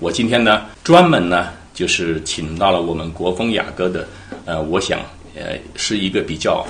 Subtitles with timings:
[0.00, 4.06] 我今天呢，专门呢，就是请到了我们国风雅歌的，
[4.44, 5.00] 呃，我想，
[5.34, 6.64] 呃，是一个比较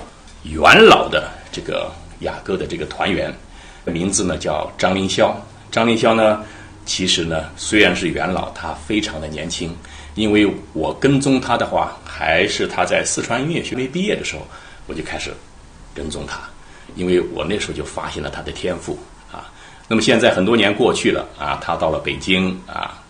[0.45, 3.31] 元老的这个雅歌的这个团员，
[3.85, 5.31] 名字呢叫张凌霄。
[5.71, 6.43] 张凌霄呢，
[6.87, 9.77] 其实呢，虽然是元老，他非常的年轻，
[10.15, 14.47] 因为我跟踪他的话，还是他在四川音乐学院毕业的时候，
[14.87, 15.35] 我就开始
[15.95, 16.41] 跟踪他，
[16.97, 18.99] 因为我那时候就发现了他的天赋
[19.31, 19.53] 啊。
[19.87, 23.03] 那么现在很多年过去了啊，他到了北京啊。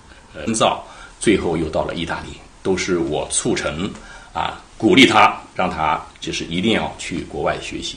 [0.45, 0.85] 深造，
[1.19, 2.29] 最后又到了意大利，
[2.63, 3.91] 都是我促成，
[4.33, 7.97] 啊，鼓励他，让他就是一定要去国外学习。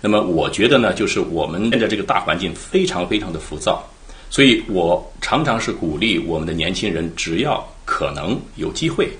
[0.00, 3.84] 那么我觉得呢，就是我们现在这个大环境非常非常的浮躁，
[4.30, 9.10] 所以我常常是鼓励我们的年轻人，只要可能有机会，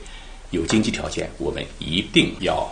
[0.51, 2.70] 有经济条件，我们一定要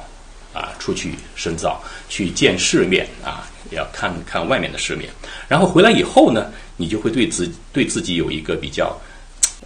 [0.52, 5.10] 啊出去深造，去见世面啊，要看看外面的世面。
[5.48, 8.96] 然后回来以后呢，你就会对自对自己有一个比较。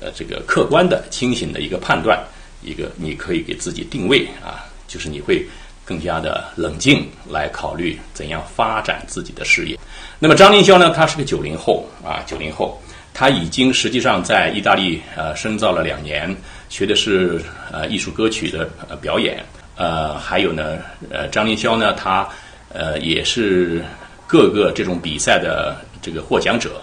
[0.00, 2.22] 呃，这个客观的、清醒的一个判断，
[2.62, 5.44] 一个你可以给自己定位啊，就是你会
[5.84, 9.78] 更加的冷静来考虑怎样发展自己的事业。
[10.18, 12.80] 那么张凌霄呢，他是个九零后啊，九零后，
[13.12, 16.32] 他已经实际上在意大利呃深造了两年，
[16.68, 17.40] 学的是
[17.72, 19.42] 呃艺术歌曲的呃表演，
[19.76, 20.78] 呃，还有呢，
[21.10, 22.28] 呃，张凌霄呢，他
[22.72, 23.84] 呃也是
[24.26, 26.80] 各个这种比赛的这个获奖者，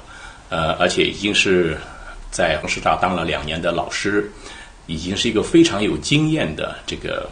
[0.49, 1.77] 呃，而且已经是。
[2.35, 4.29] 在师大当了两年的老师，
[4.87, 7.29] 已经是一个非常有经验的这个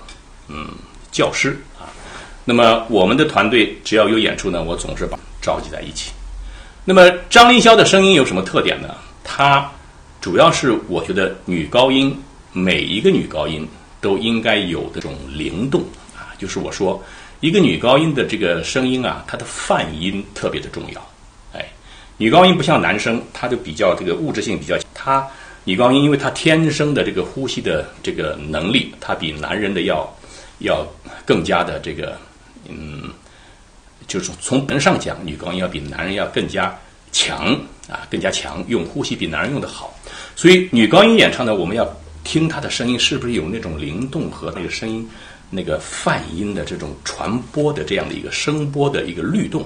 [0.48, 0.70] 嗯
[1.12, 1.92] 教师啊。
[2.46, 6.14] 那么我们的团队只要有演出呢，我总是把召集在一起。
[6.86, 8.96] 那么张凌霄的声音有什么特点呢？
[9.26, 9.70] 他
[10.22, 12.18] 主要是我觉得女高音
[12.54, 13.68] 每一个女高音
[14.00, 15.82] 都应该有这种灵动
[16.16, 17.04] 啊，就是我说
[17.42, 21.13] 一个女高音的这个声音啊，它的泛音特别的重要。
[22.18, 24.86] 女高音不像男生，他就比较这个物质性比较强。
[24.94, 25.28] 她
[25.64, 30.08] 女高音，因为她天生的这个呼吸的这个能力，她比男人的要
[30.60, 30.86] 要
[31.26, 32.18] 更加的这个，
[32.70, 33.10] 嗯，
[34.08, 36.78] 就是从从本上讲，女高音要比男人要更加
[37.12, 37.54] 强
[37.90, 39.94] 啊，更加强，用呼吸比男人用的好。
[40.36, 41.84] 所以女高音演唱呢，我们要
[42.24, 45.10] 听她的声音是不是有那种灵动和那个声音
[45.50, 49.66] 那个泛音的这种传播的这样的一个声波的一个律动。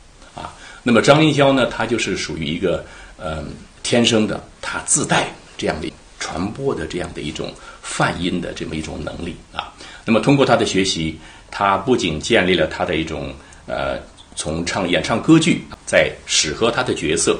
[0.83, 2.83] 那么张凌霄呢，他就是属于一个
[3.19, 3.45] 嗯
[3.83, 7.53] 天生的，他自带这样的传播的这样的一种
[7.83, 9.71] 泛音的这么一种能力啊。
[10.05, 11.19] 那么通过他的学习，
[11.51, 13.31] 他不仅建立了他的一种
[13.67, 13.99] 呃
[14.35, 17.39] 从唱演唱歌剧，在适合他的角色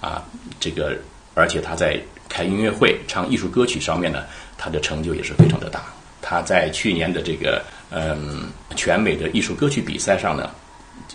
[0.00, 0.22] 啊
[0.60, 0.94] 这个，
[1.34, 1.98] 而且他在
[2.28, 4.24] 开音乐会唱艺术歌曲上面呢，
[4.58, 5.82] 他的成就也是非常的大。
[6.20, 10.50] 他在去年的这个嗯全美的艺术歌曲比赛上呢。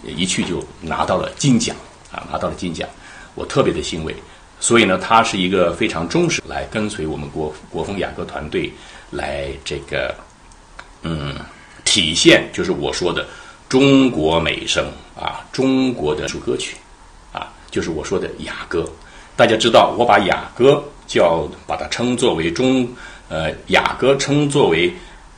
[0.03, 1.75] 一去就拿到了金奖
[2.11, 2.87] 啊，拿到了金奖，
[3.35, 4.15] 我特别的欣慰。
[4.59, 8.71] 所以呢，他是一个非常忠实来跟随我们国国风雅歌团队
[9.11, 10.15] 来这个
[11.03, 11.35] 嗯
[11.85, 13.27] 体现，就是我说的
[13.69, 16.75] 中国美声啊，中国的艺术歌曲
[17.31, 18.89] 啊，就是我说的雅歌。
[19.35, 22.87] 大家知道，我把雅歌叫把它称作为中
[23.29, 24.91] 呃雅歌称作为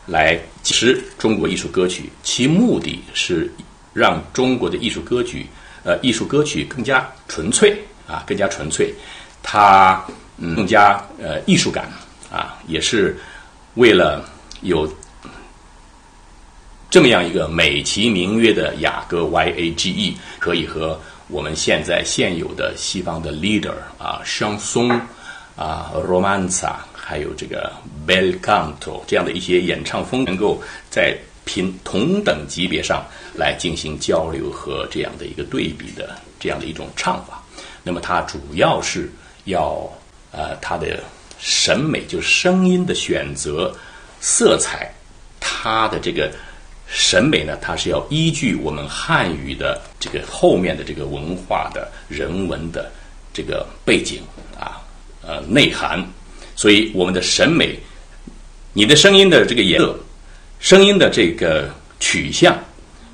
[0.05, 3.51] 来其实中国艺术歌曲，其目的是。
[3.93, 5.45] 让中国的艺术歌曲，
[5.83, 7.77] 呃，艺术歌曲更加纯粹
[8.07, 8.93] 啊，更加纯粹，
[9.41, 10.03] 它
[10.37, 11.91] 嗯更加呃艺术感
[12.31, 13.17] 啊，也是
[13.75, 14.23] 为了
[14.61, 14.87] 有
[16.89, 24.89] 这么样一个美其名曰的雅歌 YAGE，可以和我们现在现有的西方的 leader 啊，香松
[25.55, 27.71] 啊，romanza，还有这个
[28.07, 30.61] bel canto 这样的一些演唱风，能够
[30.91, 31.17] 在。
[31.49, 33.03] 平同等级别上
[33.33, 37.43] 来进行交流和这样的一个对比的这样的一种唱法，
[37.81, 39.11] 那么它主要是
[39.45, 39.91] 要
[40.31, 41.01] 呃它的
[41.39, 43.75] 审美就声音的选择
[44.21, 44.93] 色彩，
[45.39, 46.31] 它的这个
[46.85, 52.91] 审美呢，它是要依据我们汉语的这个后面的这个文化的人文的
[53.33, 54.21] 这个背景
[54.55, 54.85] 啊
[55.23, 55.99] 呃内涵，
[56.55, 57.75] 所以我们的审美，
[58.71, 59.97] 你的声音的这个颜色。
[60.59, 61.69] 声音的这个
[61.99, 62.57] 取向，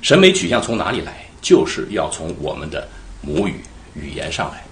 [0.02, 1.24] 审美取向从哪里来？
[1.40, 2.86] 就是要从我们的
[3.20, 3.60] 母语
[3.94, 4.64] 语言上来。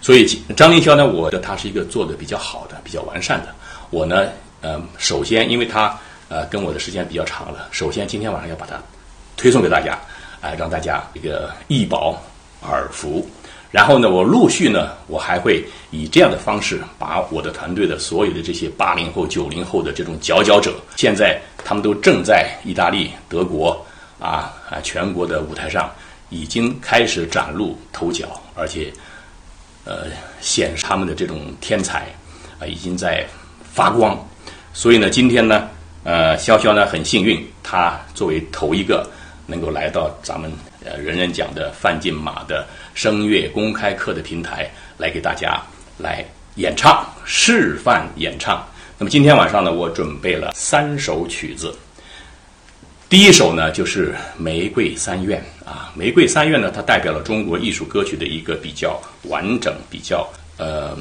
[0.00, 0.26] 所以
[0.56, 3.54] 张凌霄呢，我的他是一个做的比较好的、比较完善的。
[3.90, 4.28] 我呢，
[4.62, 5.98] 呃，首先因为它
[6.28, 8.82] 呃跟我的时间比较长了，首先今天晚上要把它
[9.36, 9.98] 推送给大家，
[10.40, 12.22] 啊，让大家这个一饱
[12.68, 13.26] 耳福。
[13.70, 23.84] 然后呢，我陆续呢，我还会以这样的方式，把我的团队的所有的这些八零后、九零后的这种佼佼者，现在他们都正在意大利、德国
[24.20, 25.90] 啊啊全国的舞台上，
[26.30, 28.92] 已经开始崭露头角，而且
[29.84, 30.06] 呃
[30.40, 32.06] 显示他们的这种天才
[32.60, 33.26] 啊已经在
[33.72, 34.16] 发光。
[34.72, 35.68] 所以呢，今天呢，
[36.04, 39.04] 呃，潇潇呢很幸运，他作为头一个
[39.46, 40.52] 能够来到咱们
[40.84, 42.66] 呃人人讲的范进马的。
[42.94, 45.60] 声乐公开课的平台来给大家
[45.98, 48.64] 来演唱示范演唱。
[48.96, 51.76] 那么今天晚上呢，我准备了三首曲子。
[53.08, 60.24] 第一首呢就是《玫瑰三愿》啊，《玫瑰三愿》呢，它代表了中国艺术歌曲的一个比较完整、比较
[60.56, 60.96] 呃，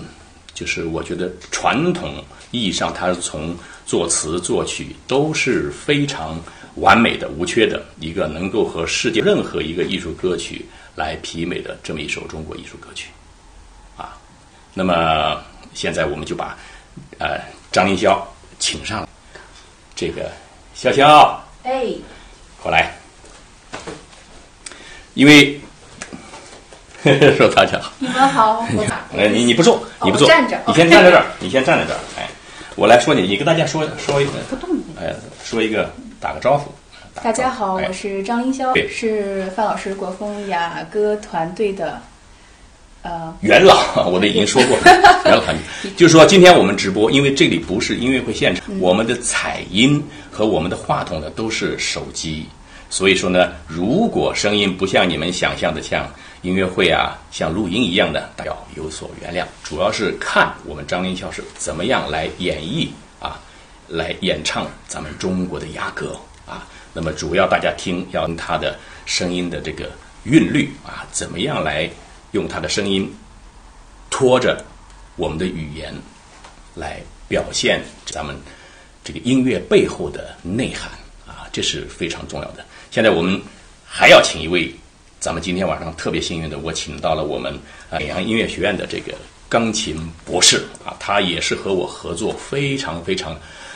[0.55, 6.39] 就是我觉得传统意义上，它是从作词作曲都是非常
[6.75, 10.65] 完美的、无缺的一个，能够和世界任何一个艺术歌曲。
[10.95, 13.07] 来媲美的这么一首中国艺术歌曲，
[13.97, 14.15] 啊，
[14.75, 15.41] 那么
[15.73, 16.55] 现在我们就把
[17.17, 17.39] 呃
[17.71, 18.21] 张凌霄
[18.59, 19.09] 请上，
[19.95, 20.29] 这个
[20.77, 21.87] 潇潇，哎，
[22.61, 22.93] 过来，
[25.15, 25.59] 因为
[27.35, 28.85] 说大家好，你们好，我
[29.17, 32.29] 哎你你不坐，你不坐，站着，你先站在这儿，你先站在这儿，哎，
[32.75, 35.11] 我来说你，你跟大家说说一个，不动，哎，
[35.43, 35.91] 说一个
[36.23, 36.71] 打个招呼。
[37.21, 42.01] 大家好，我是张凌霄，是范老师国风雅歌团队的
[43.01, 43.75] 呃元老，
[44.07, 44.83] 我都已经说过了。
[45.25, 52.45] 元老团队 就是说，今天我们直播，因为这里不是音乐会现场，我们的彩音和我们的话筒呢都是手机，
[52.89, 56.09] 所以说呢，如果声音不像你们想象的像
[56.41, 59.45] 音乐会啊，像录音一样的，大家要有所原谅。
[59.61, 63.02] 主要是看我们张凌霄是怎么样来演绎啊，
[63.93, 66.67] 来演唱咱们中国的雅歌啊。
[66.93, 69.91] 那么主要大家听要听他的声音的这个
[70.23, 71.89] 韵律啊，怎么样来
[72.31, 73.11] 用他的声音
[74.09, 74.63] 拖着
[75.15, 75.93] 我们的语言
[76.75, 78.35] 来表现咱们
[79.03, 80.91] 这个音乐背后的内涵
[81.27, 82.63] 啊，这是非常重要的。
[82.91, 83.41] 现在我们
[83.85, 84.73] 还要请一位，
[85.19, 87.53] 咱们今天晚上特别幸运的，我请到了我们
[87.89, 89.15] 啊沈阳音乐学院的这个
[89.49, 93.35] 钢琴博士啊，他也是和我合作非常非常。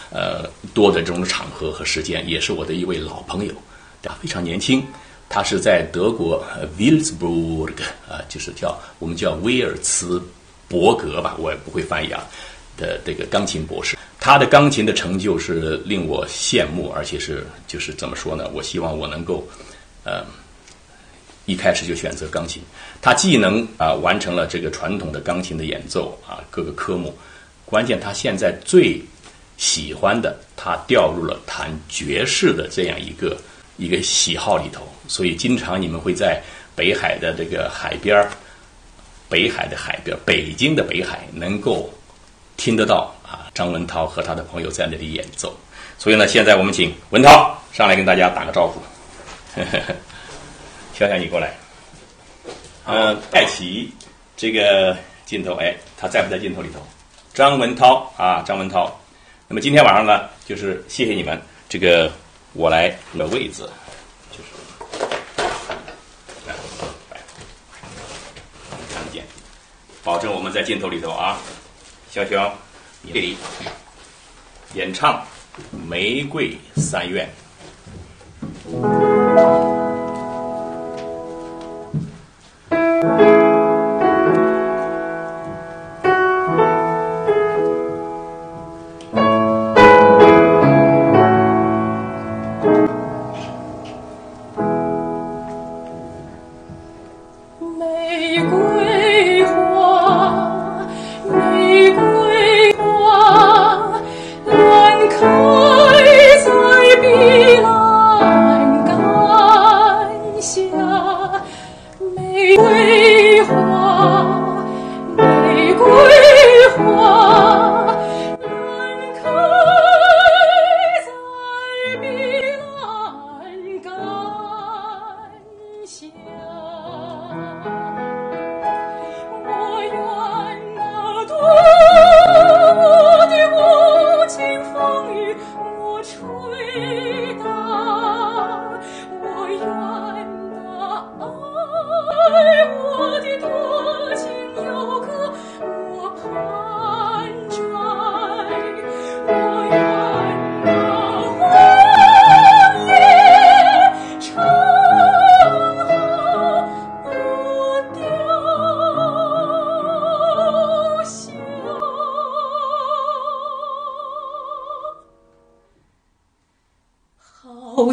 [0.10, 3.54] 呃，多的这种场合和时间，也是我的一位老朋友，
[4.02, 4.86] 他非常年轻，
[5.28, 6.42] 他是在德国
[6.80, 7.74] Wilsburg
[8.10, 10.22] 啊，就是叫我们叫威尔茨
[10.70, 12.26] 伯格吧，我也不会翻译啊
[12.78, 18.50] 的这个钢琴博士，他的钢琴的成就是令我羡慕，而且是就是怎么说呢？
[18.54, 19.46] 我希望我能够
[20.04, 20.24] 呃
[21.46, 22.62] 一开始就选择钢琴，
[23.02, 27.14] 他既能啊完成了这个传统的钢琴的演奏啊各个科目，
[27.66, 29.02] 关键他现在最
[29.58, 33.36] 喜欢的，他掉入了弹爵士的这样一个
[33.76, 36.42] 一个喜好里头，所以经常你们会在
[36.76, 38.30] 北海的这个海边儿，
[39.28, 41.92] 北海的海边，北京的北海，能够
[42.56, 45.58] 听得到啊，张文涛和他的朋友在那里演奏。
[45.98, 48.80] 所以呢，现在我们请文涛上来跟大家打个招呼。
[50.96, 51.56] 潇潇，你过来。
[52.86, 53.92] 嗯，戴奇，
[54.38, 54.96] 这个
[55.26, 56.80] 镜头，哎，他在不在镜头里头？
[57.34, 58.96] 张文涛啊，张文涛。
[59.50, 62.12] 那么今天晚上呢就是谢谢你们这个
[62.52, 63.70] 我来了位子
[64.30, 64.50] 就是
[66.46, 66.54] 来
[68.92, 69.24] 看得见
[70.04, 71.38] 保证我们在镜头里头啊
[72.12, 72.52] 潇潇
[73.02, 73.38] 你里
[74.74, 75.26] 演唱
[75.88, 77.30] 玫瑰三院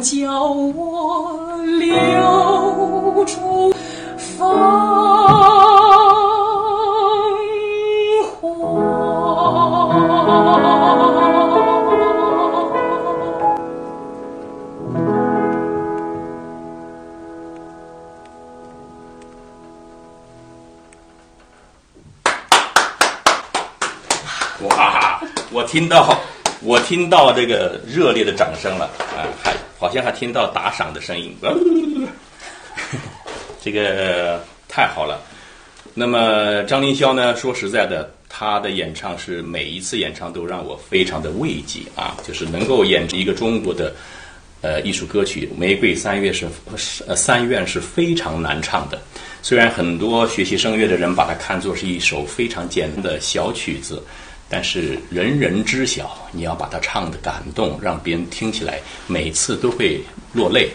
[0.00, 3.74] 叫我留住
[4.38, 5.44] 芳华。
[24.62, 25.20] 哇！
[25.52, 26.18] 我听到，
[26.62, 28.86] 我听到这个热烈的掌声了
[29.16, 31.36] 啊，嗨好像还听到打赏的声音，
[33.62, 35.20] 这个太好了。
[35.92, 37.36] 那么张凌霄呢？
[37.36, 43.94] 说实在的，他的演唱是每一次演唱都让我非常的慰藉啊，就是能够演一个中国的
[44.62, 46.46] 呃艺术歌曲《玫瑰三月是》
[47.06, 48.98] 呃三愿是非常难唱的。
[49.42, 54.02] 虽然很多学习声乐的人把它看作是一首非常简单的小曲子，
[54.48, 60.00] 但是人人知晓，你要把它唱的感动，让别人听起来每次都会
[60.32, 60.70] 落泪，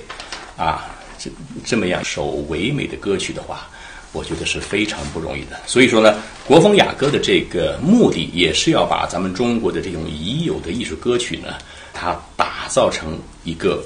[0.58, 1.30] 啊，这
[1.64, 3.70] 这么样首唯美的歌曲的话，
[4.12, 5.60] 我觉得是非常不容易的。
[5.68, 11.54] 所以说呢，国风雅歌的这个目的也是要把咱们中国的这种已有的艺术歌曲呢，
[11.94, 13.84] 它打造成一个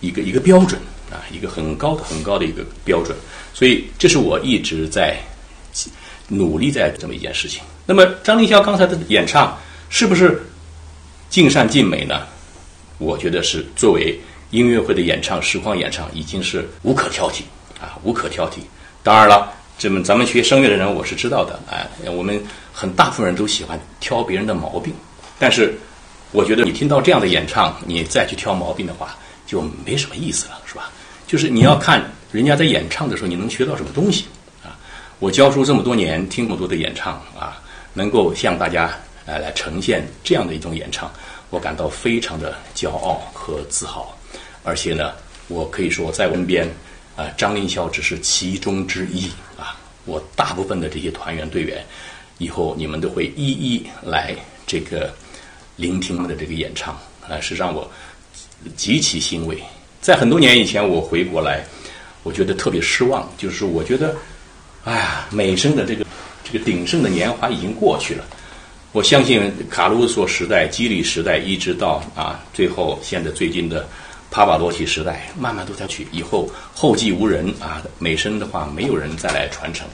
[0.00, 3.16] 一个一个标准啊，一个很高的很高的一个标准。
[3.54, 5.16] 所以这是我一直在
[6.32, 7.62] 努力在这么一件事情。
[7.86, 9.58] 那么张凌霄刚才的演唱
[9.88, 10.42] 是不是
[11.28, 12.22] 尽善尽美呢？
[12.98, 14.18] 我觉得是作为
[14.50, 17.42] 音乐会的演唱、实况演唱，已经是无可挑剔
[17.80, 18.58] 啊，无可挑剔。
[19.02, 22.40] 当然了，这么咱们学声乐的人，我是知道的，哎，我们
[22.72, 24.94] 很大部分人都喜欢挑别人的毛病，
[25.38, 25.74] 但是
[26.30, 30.90] 我觉得你听到这样的演唱，你再去挑毛病的话，就没什么意思了，是吧？
[31.26, 34.26] 就是你要看人家在演唱的时候，你能学到什么东西？
[35.22, 37.62] 我教书这么多年，听过多的演唱啊，
[37.94, 38.90] 能够向大家
[39.24, 41.08] 呃来呈现这样的一种演唱，
[41.48, 44.18] 我感到非常的骄傲和自豪。
[44.64, 45.12] 而且呢，
[45.46, 46.68] 我可以说在我身边，
[47.14, 49.78] 啊、张凌霄只是其中之一啊。
[50.06, 51.86] 我大部分的这些团员队员，
[52.38, 54.34] 以后你们都会一一来
[54.66, 55.14] 这个
[55.76, 56.98] 聆听他的这个演唱，
[57.28, 57.88] 啊，是让我
[58.76, 59.56] 极其欣慰。
[60.00, 61.64] 在很多年以前，我回国来，
[62.24, 64.16] 我觉得特别失望，就是我觉得，
[64.84, 66.04] 哎呀，美声的这个
[66.42, 68.24] 这个鼎盛的年华已经过去了。
[68.90, 73.88] 我相信卡鲁索时代、基里时代，一直到啊最后现在最近的
[74.30, 79.86] 帕瓦罗蒂时代，慢慢都在去，以后后继无人啊，美声的话没有人再来传承。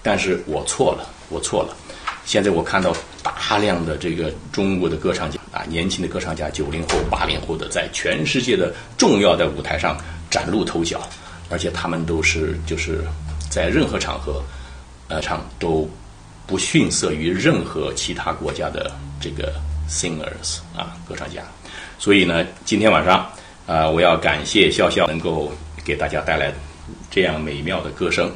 [0.00, 1.76] 但是我错了，我错了。
[2.24, 9.98] 现在我看到大量的这个中国的歌唱家啊，年轻的歌唱家，九零后、八零后的，在全世界的重要的舞台上
[10.30, 11.00] 崭露头角，
[11.50, 13.04] 而且他们都是就是
[13.56, 14.42] 在任何场合，
[15.08, 15.88] 呃，唱都
[16.46, 19.54] 不逊色于任何其他国家的这个
[19.88, 21.42] singers 啊，歌唱家。
[21.98, 23.26] 所以呢，今天晚上
[23.66, 25.50] 啊、我要感谢笑笑能够
[25.82, 26.52] 给大家带来
[27.10, 28.30] 这样美妙的歌声。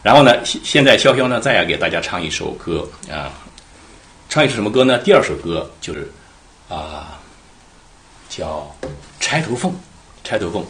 [0.00, 3.32] 然后呢，现现在潇潇呢再要给大家唱一首歌啊，
[4.28, 4.96] 唱一首什么歌呢？
[4.98, 6.08] 第二首歌就是
[6.68, 7.18] 啊，
[8.28, 8.72] 叫
[9.18, 9.72] 《钗头凤》。
[10.22, 10.64] 钗头凤，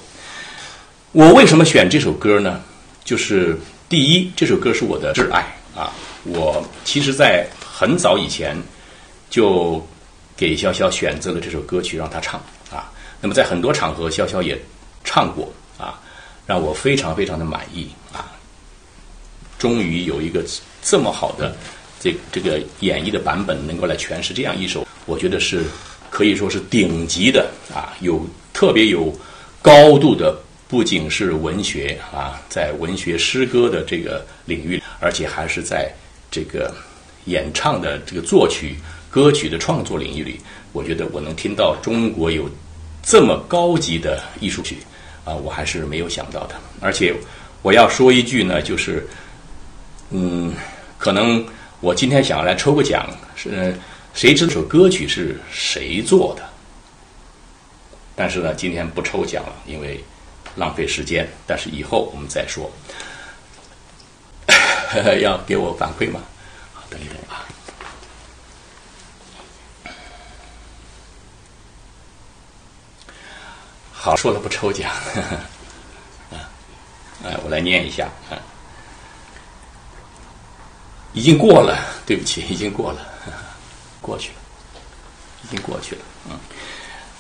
[1.13, 2.59] 我为什么选这首歌呢？
[3.05, 3.59] 就是
[3.93, 5.45] 第一，这首歌是我的挚爱
[5.77, 5.93] 啊。
[6.25, 8.57] 我其实，在很早以前
[9.29, 9.87] 就
[10.35, 12.91] 给潇潇选择了这首歌曲让他唱啊。
[13.21, 14.59] 那么在很多场合，潇潇也
[15.05, 16.01] 唱过啊，
[16.47, 18.33] 让我非常非常的满意啊。
[19.59, 20.43] 终于有一个
[20.81, 21.55] 这么好的
[22.01, 25.67] 这这个演绎的版本，能够来诠释这样一首，我觉得是
[26.09, 29.15] 可以说是顶级的啊，有特别有
[29.61, 30.35] 高度的，
[30.73, 35.93] 不仅是文学啊，在文学诗歌的这个领域，而且还是在
[36.31, 36.75] 这个
[37.27, 38.75] 演唱的这个作曲
[39.11, 40.41] 歌曲的创作领域里，
[40.73, 42.49] 我觉得我能听到中国有
[43.03, 44.79] 这么高级的艺术曲
[45.27, 46.55] 啊，我还是没有想到的。
[46.81, 47.15] 而且
[47.61, 49.07] 我要说一句呢，就是。
[50.09, 50.55] 嗯，
[50.97, 51.45] 可能
[51.81, 53.77] 我今天想来抽个奖，是
[54.15, 56.43] 谁知这首歌曲是谁做的？
[58.17, 60.03] 但是呢，今天不抽奖了，因为
[60.57, 61.29] 浪费时间。
[61.47, 62.71] 但是以后我们再说。
[65.23, 66.21] 要给我反馈吗？
[66.75, 67.49] 好，等一等啊。
[73.93, 74.91] 好，说了不抽奖。
[76.31, 76.51] 啊，
[77.25, 78.37] 哎，我来念一下啊。
[81.15, 83.07] 已经过了，对不起，已经过了，
[84.03, 84.35] 过去了，
[85.45, 86.03] 已经过去了。
[86.29, 86.39] 嗯，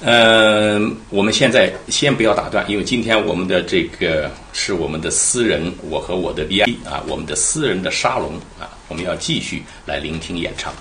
[0.04, 0.80] 呃，
[1.10, 10.74] 我们现在先不要打断，因为今天我们的这个是我们的私人，我和我的 VIP 啊，我们的私人的沙龙啊，我们要继续来聆听演唱。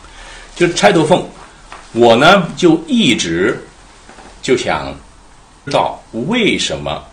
[0.56, 1.24] 就是钗头凤，
[1.94, 3.64] 我呢就一直
[4.42, 4.92] 就想
[5.66, 7.04] 知道为什么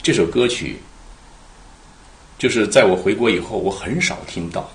[0.00, 0.80] 这首歌曲，
[2.38, 4.70] 就是在我回国以后，我很少听到。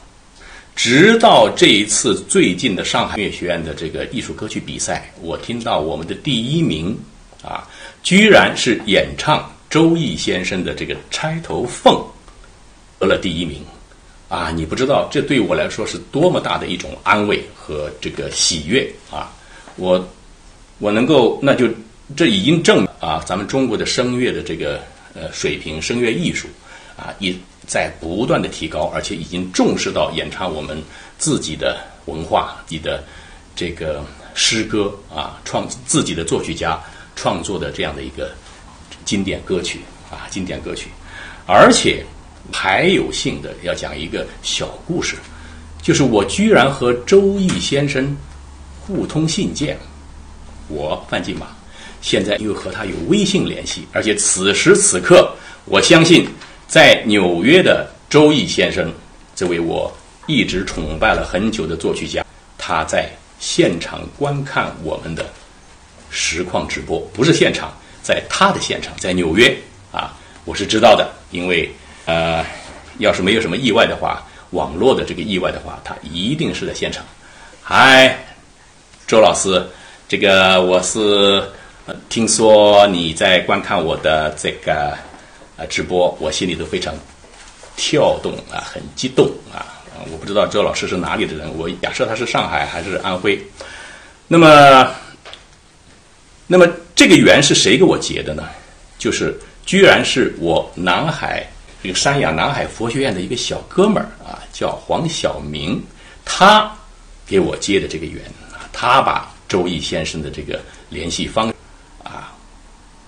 [0.76, 6.98] 直到这一次最近的上海音乐学院的这个艺术歌曲比赛，我听到我们的第一名
[7.44, 7.68] 啊，
[8.02, 11.94] 居然是演唱周易先生的这个《钗头凤》
[13.00, 13.62] 得了第一名
[14.30, 14.52] 啊！
[14.52, 19.32] 你不知道这对我来说是多么大的一种安慰和这个喜悦啊！
[19.76, 20.06] 我
[20.80, 21.68] 我能够，那就
[22.16, 24.82] 这已经证明啊，咱们中国的声乐的这个
[25.14, 26.48] 呃水平，声乐艺术
[26.98, 27.38] 啊一。
[27.66, 30.82] 在不断的提高，而且已经重视到演唱我们
[31.18, 33.04] 自己的文化、你的
[33.56, 34.04] 这个
[34.34, 36.80] 诗歌啊，创自己的作曲家
[37.16, 38.32] 创作的这样的一个
[39.06, 39.80] 经典歌曲
[40.12, 40.90] 啊，经典歌曲。
[41.46, 42.06] 而且
[42.52, 45.16] 还有幸的要讲一个小故事，
[45.82, 48.16] 就是我居然和周易先生
[48.82, 49.78] 互通信件，
[50.68, 51.48] 我范进马
[52.02, 55.34] 现在又和他有微信联系，而且此时此刻，
[55.66, 56.28] 我相信。
[56.74, 58.92] 在纽约的周易先生，
[59.36, 62.26] 这位我一直崇拜了很久的作曲家，
[62.58, 63.08] 他在
[63.40, 65.24] 现场观看我们的
[66.10, 69.56] 实况直播，不是现场，在他的现场，在纽约
[69.92, 71.72] 啊，我是知道的，因为
[72.08, 72.44] 呃，
[72.98, 77.06] 要是没有什么意外的话，网络的这个意外的话，他一定是在现场。
[77.62, 78.18] 嗨，
[79.06, 79.64] 周老师，
[80.08, 81.44] 这个我是
[82.10, 84.98] 听说你在观看我的这个。
[85.58, 86.94] 啊，直播我心里都非常
[87.76, 89.82] 跳动啊，很激动啊！
[90.12, 93.40] 我不知道周老师是哪里的人，我假设他是上海还是安徽。
[94.28, 94.92] 那么，
[96.48, 98.50] 那么这个缘是谁给我结的呢？
[98.98, 101.46] 就是居然是我南海
[101.82, 105.82] 这个三亚南海佛学院的一个小哥们儿啊，叫黄晓明，
[106.26, 106.74] 他
[107.26, 111.54] 给我接的这个缘啊，他把周易先生的这个联系方
[112.04, 112.34] 啊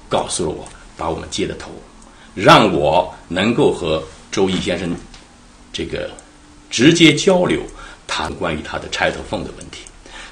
[0.07, 1.71] 告诉了我，把我们接的头。
[2.35, 4.93] 让我能够和周易先生
[5.71, 6.11] 这个
[6.69, 7.61] 直接交流，
[8.05, 9.79] 谈关于他的钗头凤的问题。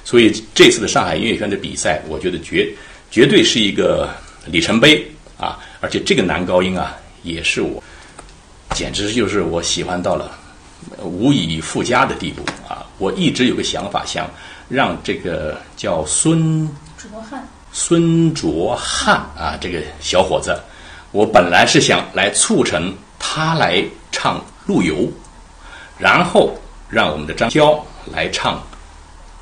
[0.04, 2.70] 所以这次的上海音乐学院的比赛，我觉得绝
[3.10, 4.10] 绝对是一个
[4.44, 5.58] 里程碑啊！
[5.80, 7.82] 而且这个男高音啊，也是我，
[8.74, 10.38] 简直就是我喜欢到了
[11.02, 12.84] 无以复加的地步啊！
[12.98, 14.28] 我一直有个想法，想
[14.68, 20.54] 让这个叫孙卓汉孙卓汉啊，这个小伙子。
[21.14, 24.96] 我本来是想来促成他来唱《陆游》，
[25.96, 26.52] 然后
[26.88, 27.80] 让我们的张娇
[28.12, 28.56] 来唱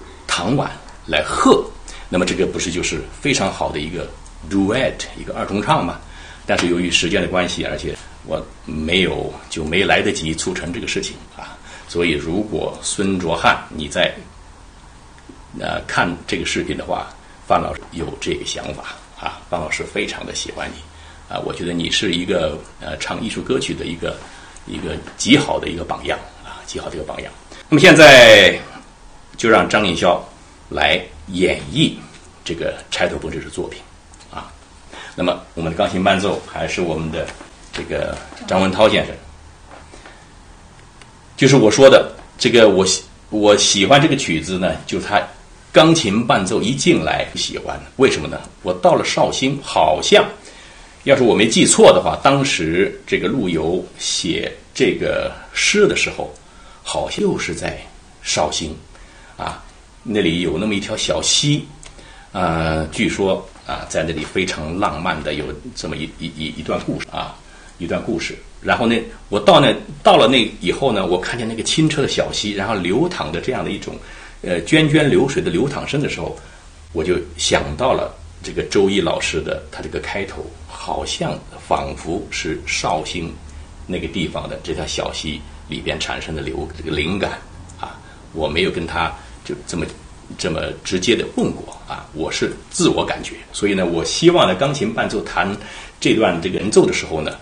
[0.26, 0.70] 《唐婉》
[1.10, 1.64] 来和，
[2.10, 4.06] 那么这个不是就是非常好的一个
[4.50, 5.98] duet 一个二重唱吗？
[6.44, 11.56] 但是由于时间的关系，而且我没有就没来得及促成这个事情啊。
[11.88, 14.12] 所以如果孙卓汉你在
[15.58, 17.06] 呃看这个视频的话，
[17.48, 20.82] 范老师有这个想法啊，范老师非常的喜欢你。
[21.32, 24.14] 啊，我觉得你是一个呃唱艺术歌曲的一个
[24.66, 27.32] 一个极好的一个榜样啊，极好的一个榜样。
[27.70, 28.54] 那么现在
[29.38, 30.20] 就让张凌霄
[30.68, 31.94] 来演绎
[32.44, 33.80] 这个《钗头凤》这首作品
[34.30, 34.52] 啊。
[35.16, 37.26] 那么我们的钢琴伴奏还是我们的
[37.72, 38.14] 这个
[38.46, 39.14] 张文涛先生，
[41.34, 45.22] 就是我说的这个我喜我喜欢这个曲子呢，就是他
[45.72, 48.38] 钢琴伴奏一进来喜欢，为什么呢？
[48.62, 50.22] 我到了绍兴，好像。
[51.04, 56.32] 要是我没记错的话，当时这个陆游写这个诗的时候，
[56.82, 57.76] 好像又是在
[58.22, 58.72] 绍兴，
[59.36, 59.60] 啊，
[60.04, 61.66] 那里有那么一条小溪，
[62.30, 67.34] 啊，据说啊，在那里非常浪漫的有这么一一一一段故事啊，
[67.78, 68.36] 一段故事。
[68.60, 68.96] 然后呢，
[69.28, 73.98] 我到那到了那以后呢，我看见那个清澈的小溪，然后流淌着这样的一种，
[74.42, 76.38] 呃，涓涓流水的流淌声的时候，
[76.92, 80.46] 我就想到了这个周易老师的他这个开头。
[80.84, 83.32] 好像仿佛是绍兴
[83.86, 87.38] 那个地方的这条小溪里边产生的流这个灵感
[87.80, 88.00] 啊，
[88.32, 89.08] 我没有跟他
[89.44, 89.86] 就这么
[90.36, 95.56] 这么直接的问过啊，我是自我感觉，所以呢，我希望呢，钢琴伴奏弹
[96.00, 97.38] 这段这个人奏的时候呢，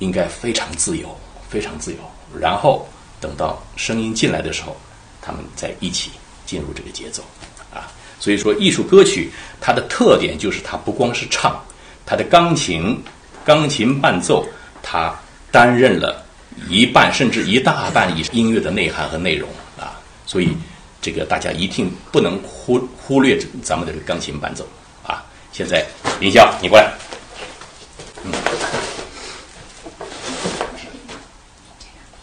[0.00, 1.16] 应该非常自由，
[1.48, 1.98] 非常自由。
[2.36, 2.84] 然后
[3.20, 4.76] 等到声音进来的时候，
[5.20, 6.10] 他们再一起
[6.44, 7.22] 进入这个节奏
[7.72, 7.86] 啊。
[8.18, 11.62] 所以说，艺术歌曲它的特点就是它不光是唱。
[12.04, 13.02] 他的钢琴，
[13.44, 14.46] 钢琴伴奏，
[14.82, 15.14] 他
[15.50, 16.24] 担任了
[16.68, 20.56] 一半甚至一大半以音乐的内涵和内容啊，所以
[21.00, 24.66] 这个大家一定不能忽忽略咱们的这个钢琴伴奏
[25.06, 25.24] 啊。
[25.52, 25.86] 现在
[26.20, 26.92] 林霄，你过来，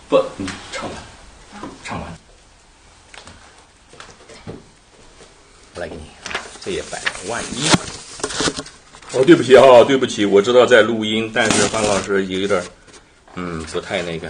[0.10, 0.94] 不，你唱完，
[1.84, 2.12] 唱完，
[5.76, 6.02] 我来给你，
[6.62, 7.70] 这也摆，万一。
[9.14, 12.64] 哦，对不起哦，对不起，我知道在录音，但是范老师有点儿，
[13.36, 14.30] 嗯，不太那个。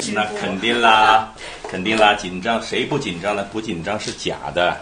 [0.00, 1.34] 紧张，我非常紧张，直播肯定啦，
[1.70, 3.44] 肯定啦，紧张谁不紧张呢？
[3.52, 4.76] 不紧张是假的，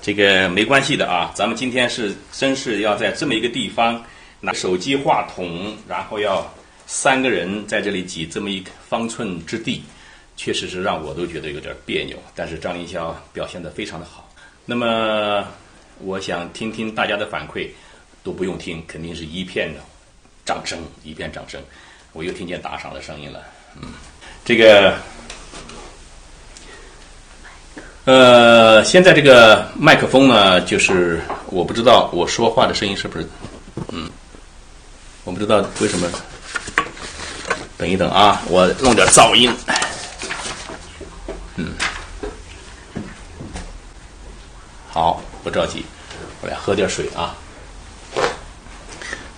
[0.00, 1.30] 这个没关系的啊。
[1.34, 4.02] 咱们今天是真是要在这么一个地方
[4.40, 6.46] 拿手机话筒，然后要
[6.86, 9.82] 三个人在这里挤这么一方寸之地，
[10.36, 12.16] 确实是让我都觉得有点别扭。
[12.34, 14.28] 但是张凌霄表现得非常的好。
[14.64, 15.46] 那么
[15.98, 17.68] 我想听听大家的反馈，
[18.22, 19.80] 都不用听，肯定是一片的
[20.44, 21.60] 掌声，一片掌声。
[22.12, 23.42] 我又听见打赏的声音了。
[23.80, 23.88] 嗯
[24.44, 24.94] 这个，
[28.04, 33.28] 呃，现在这个麦克风呢，就是我不知道我说话的声音是不是，
[33.92, 34.10] 嗯，
[35.24, 36.08] 我不知道为什么。
[37.78, 39.52] 等一等啊，我弄点噪音。
[41.56, 41.72] 嗯，
[44.88, 45.84] 好，不着急，
[46.42, 47.34] 我来喝点水啊。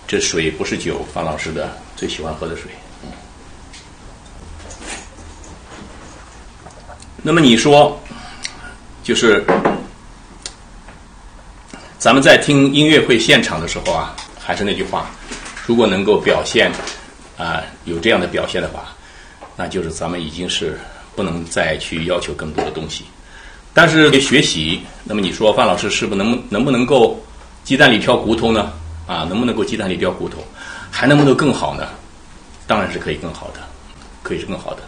[0.07, 2.65] 这水不是酒，范老师的最喜欢喝的水。
[7.27, 7.99] 那么你说，
[9.03, 9.43] 就是
[11.99, 15.07] 咱们在听音乐会现场的时候啊，还是那句话，
[15.65, 16.71] 如果能够表现
[17.39, 18.95] 啊、有这样的表现的话，
[19.57, 20.79] 那就是咱们已经是
[21.17, 23.05] 不能再去要求更多的东西。
[23.73, 27.19] 但是学习，那么你说范老师是不能能不能够
[27.65, 28.71] 鸡蛋里挑骨头呢？
[29.07, 30.45] 啊，能不能够鸡蛋里挑骨头？
[30.91, 31.89] 还能不能更好呢？
[32.67, 33.61] 当然是可以更好的，
[34.23, 34.83] 可以是更好的。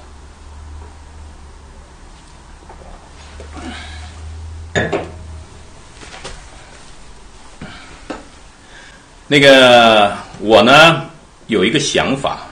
[9.28, 11.10] 那个我呢
[11.48, 12.46] 有一个想法，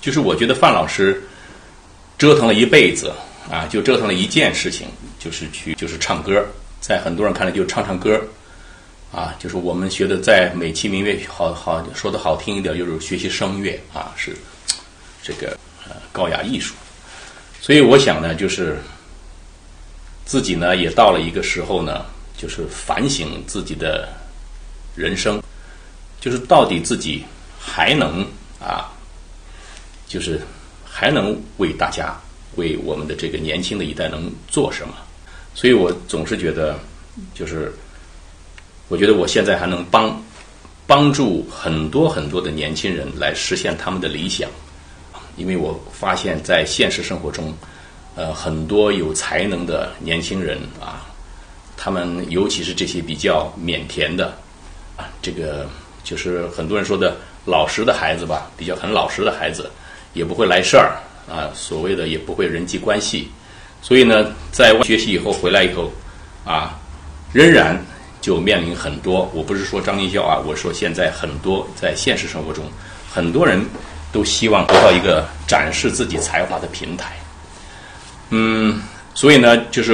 [0.00, 1.22] 就是我觉得范老师
[2.16, 3.12] 折腾了一辈子
[3.50, 4.86] 啊，就折腾了一件事情，
[5.18, 6.42] 就是去就是唱歌，
[6.80, 8.18] 在很多人看来就是唱唱歌，
[9.12, 14.34] 啊，就是我们学的在美其名曰好好说的好听一点，就是学习声乐啊，是
[15.22, 16.74] 这个呃高雅艺术。
[17.60, 18.78] 所以我想呢，就是
[20.24, 22.06] 自己呢也到了一个时候呢，
[22.36, 24.08] 就是反省自己的
[24.94, 25.42] 人生，
[26.20, 27.24] 就是到底自己
[27.58, 28.26] 还能
[28.60, 28.92] 啊，
[30.06, 30.40] 就是
[30.84, 32.18] 还能为大家。
[32.56, 34.94] 为我们的这个年轻的一代能做什么？
[35.54, 36.78] 所以我总是觉得，
[37.34, 37.74] 就是
[38.86, 40.22] 我觉得我现在还能帮
[40.86, 44.48] 帮助很多很多的年轻人来实现他们的理想，
[45.36, 47.52] 因为我发现，在现实生活中，
[48.16, 51.06] 呃，很多有才能的年轻人啊，
[51.76, 54.26] 他们尤其是这些比较腼腆的
[54.96, 55.68] 啊，这个
[56.02, 59.70] 就是很多人说的老实的孩子吧，比较很老实的孩子，
[60.12, 60.96] 也不会来事儿。
[61.26, 63.30] 啊，所谓的也不会人际关系，
[63.80, 65.90] 所以呢，在学习以后回来以后，
[66.44, 66.78] 啊，
[67.32, 67.82] 仍然
[68.20, 69.26] 就面临很多。
[69.32, 72.66] 我不是说张立孝啊，我说现在很多在现实生活中，
[73.10, 73.58] 很多人
[74.12, 77.16] 都希望得到一个展示自己才华的平台。
[78.36, 78.82] 嗯，
[79.14, 79.92] 所以呢，就是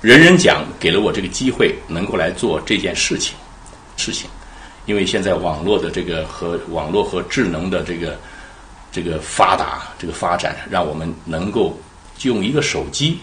[0.00, 3.34] 人人讲给了我这个机会，能够来做这件事情，
[3.96, 4.30] 事情，
[4.86, 8.16] 因为现在网络的这个和网络和智能的这个。
[8.94, 11.80] 这个发达，这个发展，让我们能够
[12.24, 13.18] 用一个手机，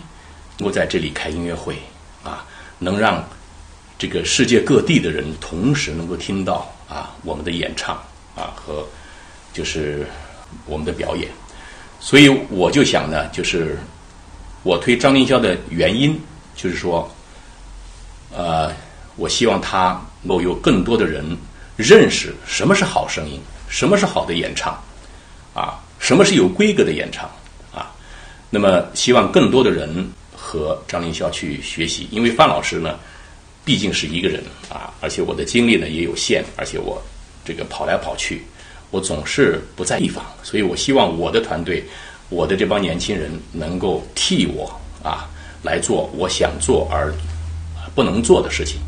[0.57, 1.77] 能够在这里开音乐会，
[2.23, 2.43] 啊，
[2.79, 3.23] 能让
[3.95, 7.95] 这个世界各地的人同时能够听到啊我们的演唱
[8.35, 8.83] 啊和
[9.53, 10.07] 就是
[10.65, 11.29] 我们的表演，
[11.99, 13.77] 所以我就想呢，就是
[14.63, 16.19] 我推张凌霄的原因，
[16.55, 17.09] 就是说，
[18.35, 18.71] 呃，
[19.15, 21.25] 我希望他能够有更多的人
[21.75, 24.77] 认识什么是好声音，什么是好的演唱。
[25.51, 27.29] 啊，什么是有规格的演唱
[27.73, 27.91] 啊？
[28.49, 32.97] 那么希望更多的人和张凌霄去学习，因为范老师呢，
[33.65, 37.01] 毕竟是一个人啊，而且我的精力呢也有限，而且我
[37.43, 38.43] 这个跑来跑去，
[38.91, 41.83] 我总是不在地方，所以我希望我的团队，
[42.29, 44.71] 我的这帮年轻人能够替我
[45.03, 45.27] 啊
[45.61, 47.13] 来做我想做而
[47.93, 48.79] 不能做的事情。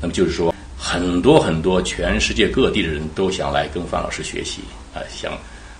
[0.00, 4.62] 那么就是说，很多很多全世界各地的人都想来跟范老师学习
[4.94, 5.32] 啊，想。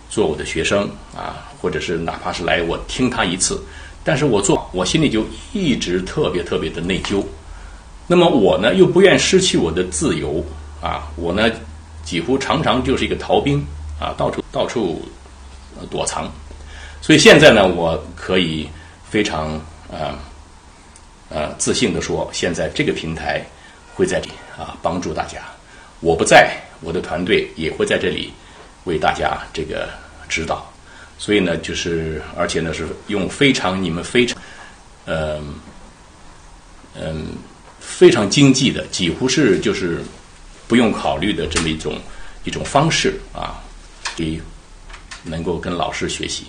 [0.08, 3.60] 做我的学生啊，或者是哪怕是来我听他一次，
[4.04, 7.22] 但是我做我心里就一直特别特别的内疚。
[8.06, 10.42] 那么我呢又不愿失去我的自由
[10.80, 11.50] 啊，我呢
[12.04, 13.58] 几乎常常就是一个逃兵
[14.00, 15.02] 啊，到处到处
[15.90, 16.30] 躲藏。
[17.06, 18.68] 所以现在呢，我可以
[19.08, 19.52] 非常
[19.92, 20.18] 呃
[21.28, 23.40] 呃自信的说，现在这个平台
[23.94, 25.38] 会在这里啊帮助大家。
[26.00, 28.32] 我不在，我的团队也会在这里。
[28.86, 29.88] 为大家这个
[30.28, 30.68] 指导，
[31.16, 34.40] 所以呢，就是而且呢是用非常你们非常，
[35.06, 35.54] 嗯
[36.94, 37.26] 嗯
[37.80, 40.00] 非常经济的，几乎是就是
[40.66, 42.00] 不用考虑的这么一种
[42.44, 43.62] 一种方式啊，
[44.16, 44.40] 给
[45.24, 46.46] 能够跟老师学习。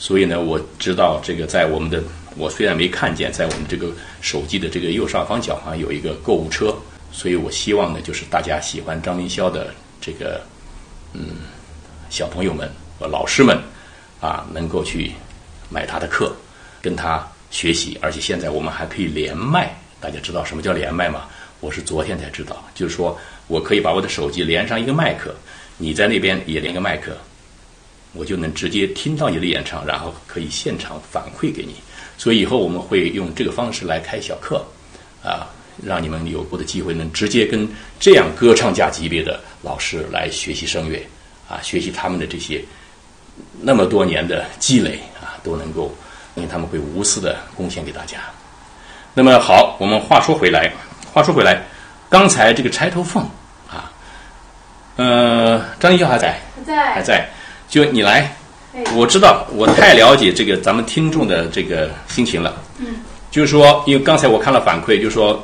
[0.00, 2.02] 所以呢，我知道这个在我们的
[2.36, 6.74] 我虽然没看见，在我们这个手机的这个右上方角啊有一个购物车，
[7.12, 10.40] 所以我希望呢，就是大家喜欢张凌霄的这个
[11.12, 11.36] 嗯。
[12.12, 13.56] 小朋友们和老师们，
[14.20, 15.12] 啊，能够去
[15.68, 16.34] 买他的课，
[16.82, 19.72] 跟他学习，而且现在我们还可以连麦。
[20.00, 21.28] 大家知道什么叫连麦吗？
[21.60, 25.32] 我是昨天才知道，就是说我可以把我的手机连上一个麦克，
[25.78, 27.16] 你在那边也连个麦克，
[28.12, 31.74] 我就能直接听到你的演唱，然后可以现场反馈给你。
[32.16, 34.64] 所以以后我们会用这个方式来开小课，
[35.22, 35.46] 啊，
[35.82, 37.68] 让你们有过的机会能直接跟
[37.98, 41.00] 这样歌唱家级别的老师来学习声乐。
[41.48, 42.62] 啊，学习他们的这些
[43.60, 45.92] 那么多年的积累啊，都能够，
[46.36, 48.18] 因为他们会无私的贡献给大家。
[49.14, 50.72] 那么好，我们话说回来，
[51.12, 51.60] 话说回来，
[52.08, 53.28] 刚才这个钗头凤
[53.68, 53.90] 啊，
[54.94, 57.28] 呃，张一笑还在，还在，还在，
[57.70, 58.36] 就你来，
[58.96, 62.54] 我知道，我太了解这个咱们听众的这个心情了。
[62.78, 62.96] 嗯，
[63.30, 65.40] 就是说，因为刚才我看了反馈，就是说，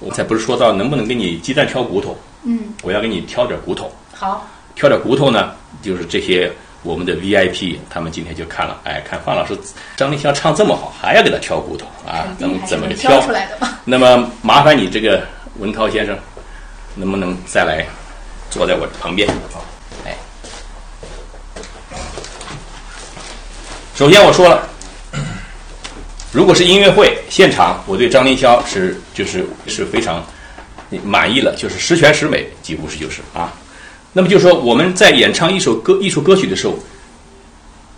[0.00, 3.92] 我才不是说到能不能给你鸡蛋挑骨头，嗯，我要给你挑点骨头。
[4.12, 4.48] 好。
[4.74, 6.50] 挑点骨头呢，就是这些
[6.82, 9.54] 我们的 VIP，他们今天就看了，哎，看范老师
[9.96, 12.24] 张立霄唱这么好，还要给他挑骨头啊？
[12.38, 13.80] 怎么怎么个挑出来的吧？
[13.84, 15.22] 那么麻烦你这个
[15.58, 16.14] 文涛先生，
[16.94, 17.86] 能不能再来
[18.50, 19.26] 坐在我旁边？
[19.28, 19.34] 哎，
[23.96, 24.68] 首先我说了，
[26.30, 30.22] 如果是音乐会现场，我对张凌霄是就是是非常
[31.02, 33.50] 满意了，就是十全十美，几乎是就是啊。
[34.12, 36.78] 那么就说，我们在演唱一首歌、一首歌曲的时候，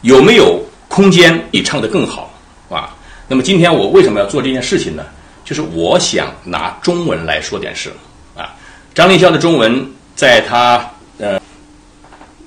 [0.03, 2.33] 有没有空间比唱的更好，
[2.71, 2.95] 啊？
[3.27, 5.05] 那么今天我为什么要做这件事情呢？
[5.45, 7.93] 就是我想拿中文来说点事
[8.37, 8.55] 啊。
[8.95, 9.85] 张凌霄的中文，
[10.15, 11.41] 在他呃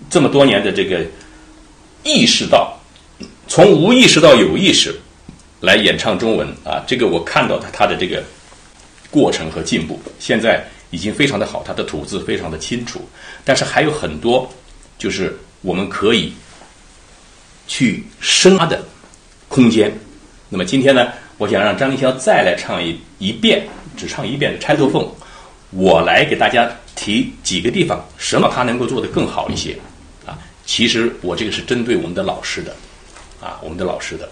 [0.09, 1.01] 这么多年的这个
[2.03, 2.77] 意识到，
[3.51, 4.97] 从无意识到有意识
[5.59, 8.23] 来演唱中文啊，这个我看到他他的这个
[9.09, 13.05] 过程和进步，现在已经非常的好，他的吐字非常的清楚，
[13.43, 14.49] 但是还有很多
[14.97, 16.31] 就是我们可以
[17.67, 18.81] 去深挖的
[19.49, 19.93] 空间。
[20.47, 25.03] 那么今天呢，我想让张凌霄再来唱一一遍，只唱一遍的《钗头凤》，
[25.71, 29.77] 我来给大家提几个地方，什么他能够做得更好一些
[30.25, 30.39] 啊？
[30.65, 32.73] 其实我这个是针对我们的老师的，
[33.41, 34.29] 啊，我们的老师的，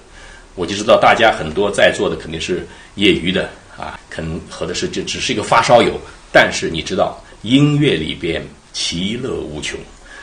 [0.55, 5.99] 我就知道大家很多在座的肯定是业余的啊，可能和的是就只是一个发烧友，
[6.31, 8.41] 但是你知道音乐里边
[8.71, 9.79] 其乐无穷，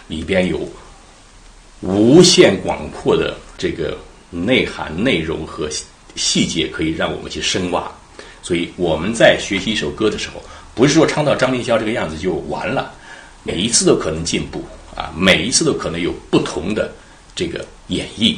[0.09, 0.66] 里边有
[1.81, 3.99] 无限广阔的这个。
[4.29, 5.68] 内涵、内容和
[6.16, 7.88] 细节可以让我们去深挖，
[8.42, 10.42] 所以我们在学习一首歌的时候，
[10.75, 12.92] 不是说唱到张凌霄这个样子就完了，
[13.44, 14.64] 每一次都可能进步
[14.96, 16.92] 啊，每一次都可能有不同的
[17.37, 18.37] 这个演绎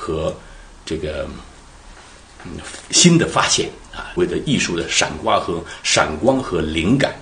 [0.00, 0.34] 和
[0.86, 1.28] 这个
[2.44, 2.52] 嗯
[2.90, 7.12] 新的发现啊，为了艺术的闪光和闪光和灵感。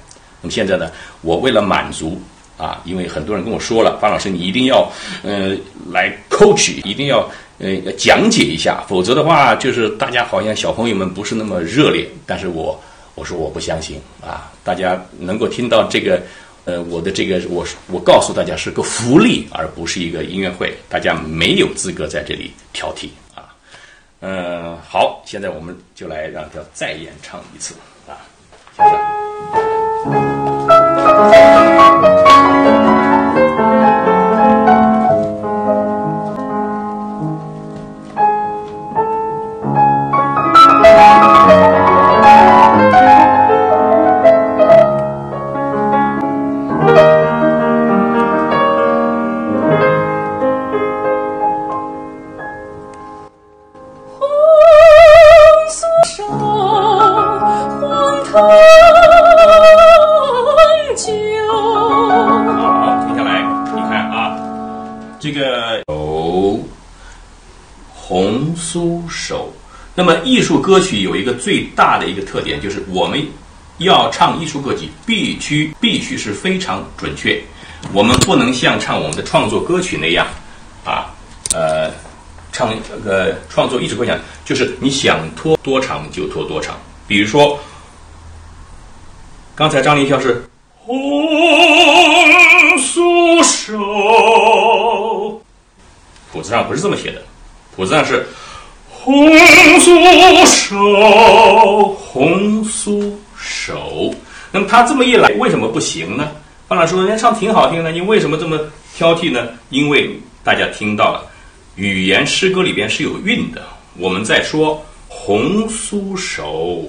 [0.41, 0.91] 那么现在呢，
[1.23, 2.21] 我为了满足。
[2.59, 4.91] 啊，因为很多人跟我说了，方老师你一定要，
[5.23, 5.55] 呃，
[5.93, 7.25] 来 coach，一定要
[7.59, 12.05] 呃讲解一下，否则的话，就是大家好像小朋友们不是那么热烈。
[12.27, 12.77] 但是我
[13.15, 16.21] 我说我不相信啊，大家能够听到这个，
[16.65, 23.55] 呃，我的这个，我我告诉大家是个福利，而不是一个音乐会，大家没有资格在这里挑剔啊。
[24.21, 27.75] 嗯，好，现在我们就来让他再演唱一次
[28.07, 28.21] 啊，
[28.77, 28.99] 先生。
[69.99, 73.21] 那么，艺术歌曲有一个最大的一个特点，就是我们
[73.79, 77.43] 要唱艺术歌曲，必须必须是非常准确。
[77.93, 80.25] 我们不能像唱我们的创作歌曲那样，
[80.85, 81.11] 啊，
[81.53, 81.91] 呃，
[82.53, 84.13] 唱这个创作艺术歌曲，
[84.45, 86.79] 就是你想拖多长就拖多长。
[87.09, 87.59] 比如说，
[89.57, 90.97] 刚才张凌霄是红
[92.79, 95.43] 酥手，
[96.31, 97.21] 谱子上不是这么写的，
[97.75, 98.25] 谱子上是。
[99.09, 99.27] 红
[99.81, 104.13] 酥手，红酥手。
[104.53, 106.31] 那么他这么一来，为什么不行呢？
[106.69, 108.61] 方老师说：“人家唱挺好听的，你为什么这么
[108.95, 110.11] 挑剔呢？”因为
[110.45, 111.25] 大家听到了，
[111.77, 113.63] 语言诗歌里边是有韵的。
[113.97, 116.85] 我们在说红酥手，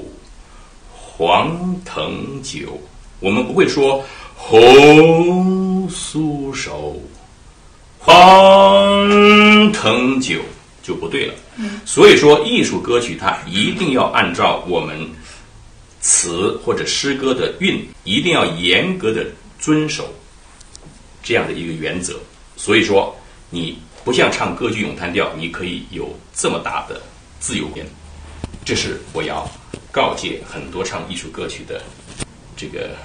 [0.92, 2.78] 黄藤酒，
[3.22, 4.04] 我们不会说
[4.36, 6.98] 红酥手，
[7.98, 10.36] 黄藤酒。
[10.90, 11.34] 就不对了，
[11.86, 15.08] 所以说艺术歌曲它一定要按照我们
[16.02, 19.24] 词或者诗歌的韵，一定要严格的
[19.60, 20.12] 遵守
[21.22, 22.20] 这样的一个原则。
[22.58, 23.16] 所以说
[23.52, 27.00] 你不像唱歌剧咏叹调，你可以有这么大的
[27.40, 27.86] 自由边，
[28.66, 29.48] 这是我要
[29.92, 31.84] 告诫很多唱艺术歌曲的
[32.58, 32.96] 这个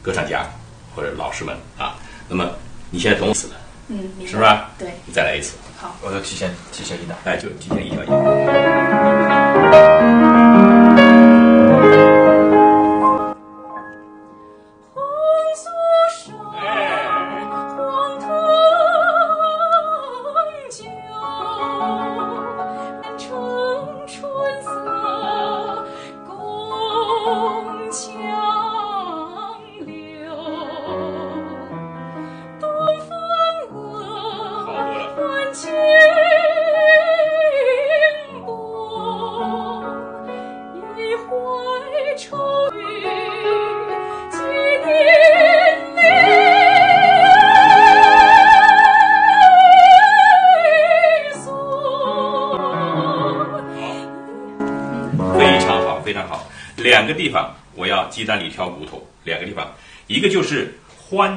[0.00, 0.48] 歌唱家
[0.94, 1.98] 或者老师们啊。
[2.28, 2.48] 那么
[2.88, 3.54] 你现在懂词了，
[3.88, 4.70] 嗯，是吧？
[4.78, 5.54] 对，你再来一次。
[6.02, 8.10] 我就提前提前一档，哎，就提前一条音。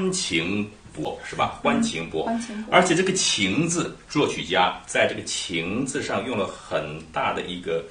[0.06, 1.60] 欢情波是吧？
[1.64, 7.84] 欢情波，欢情博而且这个情字，作曲家在这个情字上用了很大的一个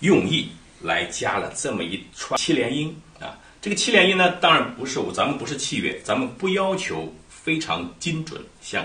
[0.00, 0.48] 用意，
[0.80, 3.38] 来加了这么一串七连音啊。
[3.60, 8.82] 这个七连音呢，当然不是我咱们不是器乐，咱们不要求非常精准，像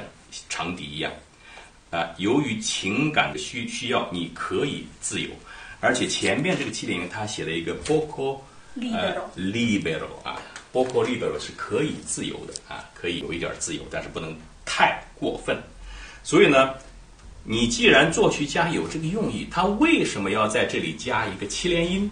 [0.49, 1.09] 长笛一样
[1.89, 2.09] 啊。
[2.17, 5.29] 由于情感的需需要，你可以自由，
[5.79, 8.39] 而且前面这个七连音他写了一个 poco
[8.93, 10.21] 呃 Libero
[10.73, 15.57] libero 啊，poco libero 是可以自由的啊，可以有一点自由，但是不能太过分。
[16.23, 16.73] 所以呢，
[17.43, 22.09] 你既然作曲家有这个用意，他为什么要在这里加一个七连音？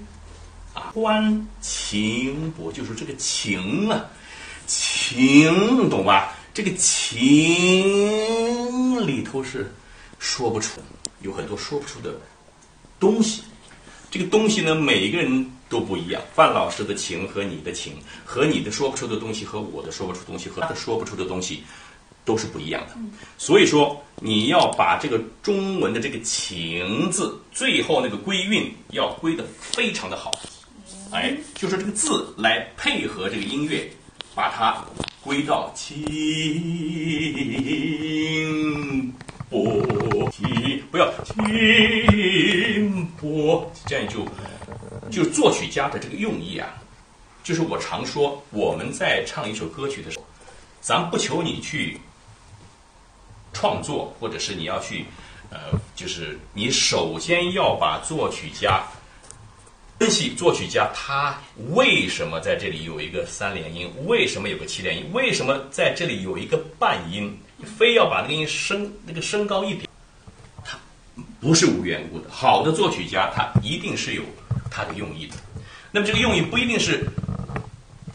[0.74, 4.06] 啊，欢情博就是这个情啊，
[4.68, 6.34] 情懂吧？
[6.54, 7.16] 这个情
[9.06, 9.74] 里头是
[10.20, 10.82] 说不出，
[11.22, 12.16] 有很多说不出的
[13.00, 13.44] 东西。
[14.16, 16.22] 这个东西呢，每一个人都不一样。
[16.34, 21.64] 范老师的情和你的情，和你的说不出的东西，和我的说不出东西，和他的说不出的东西，
[22.24, 22.96] 都是不一样的。
[23.38, 30.32] 所以说，你要把这个中文的这个“情”字，最后那个归韵要归得非常的好。
[31.12, 33.86] 哎，就是这个字来配合这个音乐，
[34.34, 34.82] 把它
[35.22, 36.02] 归到清
[39.50, 39.76] 波
[40.36, 44.26] 清，不要停波，这样就
[45.10, 46.68] 就是作曲家的这个用意啊。
[47.44, 50.26] 就是我常说，我们在唱一首歌曲的时候，
[50.82, 52.00] 咱不求你去
[53.54, 55.06] 创作，或者是你要去，
[55.52, 55.58] 呃，
[55.96, 58.84] 就是你首先要把作曲家
[59.98, 67.40] 分析作曲家他为什么在这里有一个三连音，为什么有个七连音，为什么在这里有一个半音，
[67.78, 69.88] 非要把那个音升那个升高一点，
[71.46, 72.28] 不是无缘故的。
[72.32, 74.24] 好的作曲家他一定是有
[74.72, 75.36] 他的用意的。
[75.92, 77.08] 那么这个用意不一定是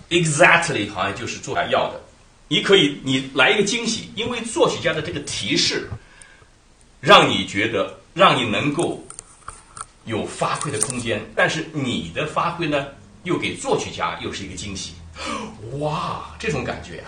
[0.09, 2.01] exactly 好像就是作曲要的，
[2.49, 5.89] 你可以你来一个惊喜，因为作曲家的这个提示，
[6.99, 9.01] 让你觉得让你能够。
[10.07, 12.87] 有发挥的空间，但是你的发挥呢，
[13.23, 14.95] 又给作曲家又是一个惊喜，
[15.79, 17.05] 哇，这种感觉呀、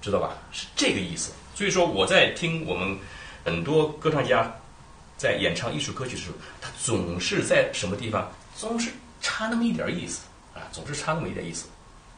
[0.00, 0.30] 知道吧？
[0.50, 1.32] 是这个意思。
[1.54, 2.96] 所以说我在听我们
[3.44, 4.50] 很多歌唱家
[5.16, 8.90] 在演唱艺术歌曲的时候，他总是在什么地方总是
[9.20, 10.22] 差那么一点意思
[10.54, 11.66] 啊，总是差那么一点意思。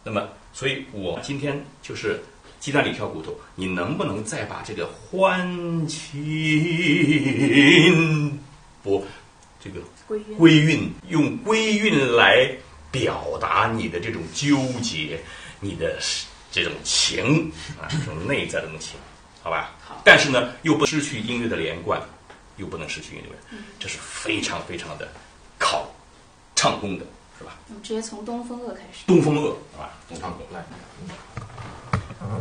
[0.03, 2.21] 那么，所以我今天就是
[2.61, 6.11] 鸡蛋里挑骨头，你能不能再把这个欢情
[8.83, 9.05] 不
[9.61, 12.49] 这个归韵用归韵来
[12.91, 15.21] 表达你的这种纠结，
[15.61, 15.99] 你的
[16.53, 18.97] 这种情啊，这种内在的这种情，
[19.43, 19.75] 好吧？
[19.85, 22.01] 好但是呢，又不失去音乐的连贯，
[22.57, 25.09] 又不能失去音乐的连贯，这是非常非常的
[25.59, 25.87] 考
[26.55, 27.05] 唱功的，
[27.39, 27.59] 是吧？
[27.69, 29.05] 我们直接从东风恶开始。
[29.07, 29.91] 东风恶，是吧？
[30.09, 30.65] 东风恶来，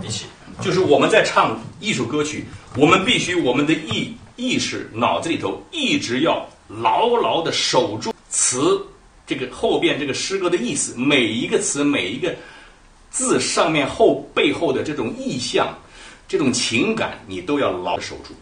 [0.04, 0.26] 一起，
[0.62, 2.46] 就是我们在唱艺术歌曲，
[2.76, 8.82] 我们必须我们的意意识脑子里头一直要牢牢的守住词
[9.28, 12.36] 这个后边这个诗歌的意思，每一个词每一个
[13.12, 15.78] 字上面后背后的这种意象，
[16.28, 18.34] 这种情感，你都要牢地守住。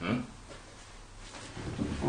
[0.00, 0.22] 嗯，
[2.02, 2.06] 因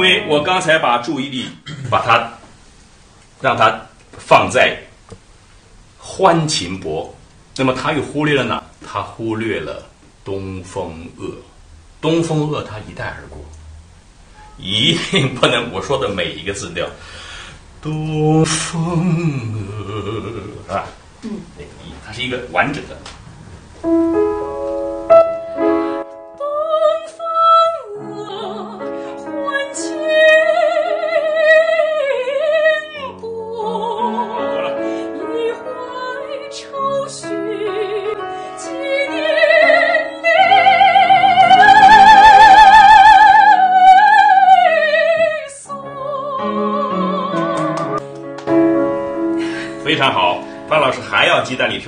[0.00, 1.48] 为我刚才把注意力
[1.88, 2.28] 把它
[3.40, 3.80] 让它
[4.18, 4.76] 放在
[5.98, 7.14] 欢情薄，
[7.56, 8.60] 那么他又忽略了哪？
[8.84, 9.84] 他忽略了
[10.24, 11.32] 东风恶，
[12.04, 13.42] 东风恶他一带而过，
[14.58, 16.86] 一定不能我说的每一个字都要
[17.80, 19.56] 东风
[20.68, 20.84] 恶啊，
[21.22, 24.23] 嗯，那个一，它是一个完整的。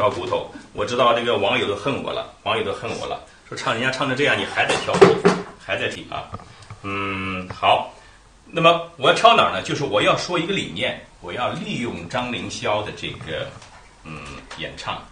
[0.07, 0.49] 挑骨头。
[0.73, 5.17] 我知道这个网友都恨我了，网友都恨我了，说唱人家唱成这样，你还在挑剔，
[5.59, 6.31] 还在提啊。
[6.83, 7.93] 嗯，好。
[8.49, 9.61] 那么我要挑哪儿呢？
[9.61, 13.49] 就是我要说一个理念，我要利用张凌霄的这个
[14.05, 14.23] 嗯
[14.59, 15.03] 演唱，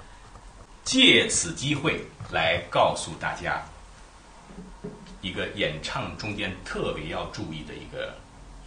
[0.84, 3.60] 借此机会来告诉大家
[5.20, 8.14] 一个演唱中间特别要注意的一个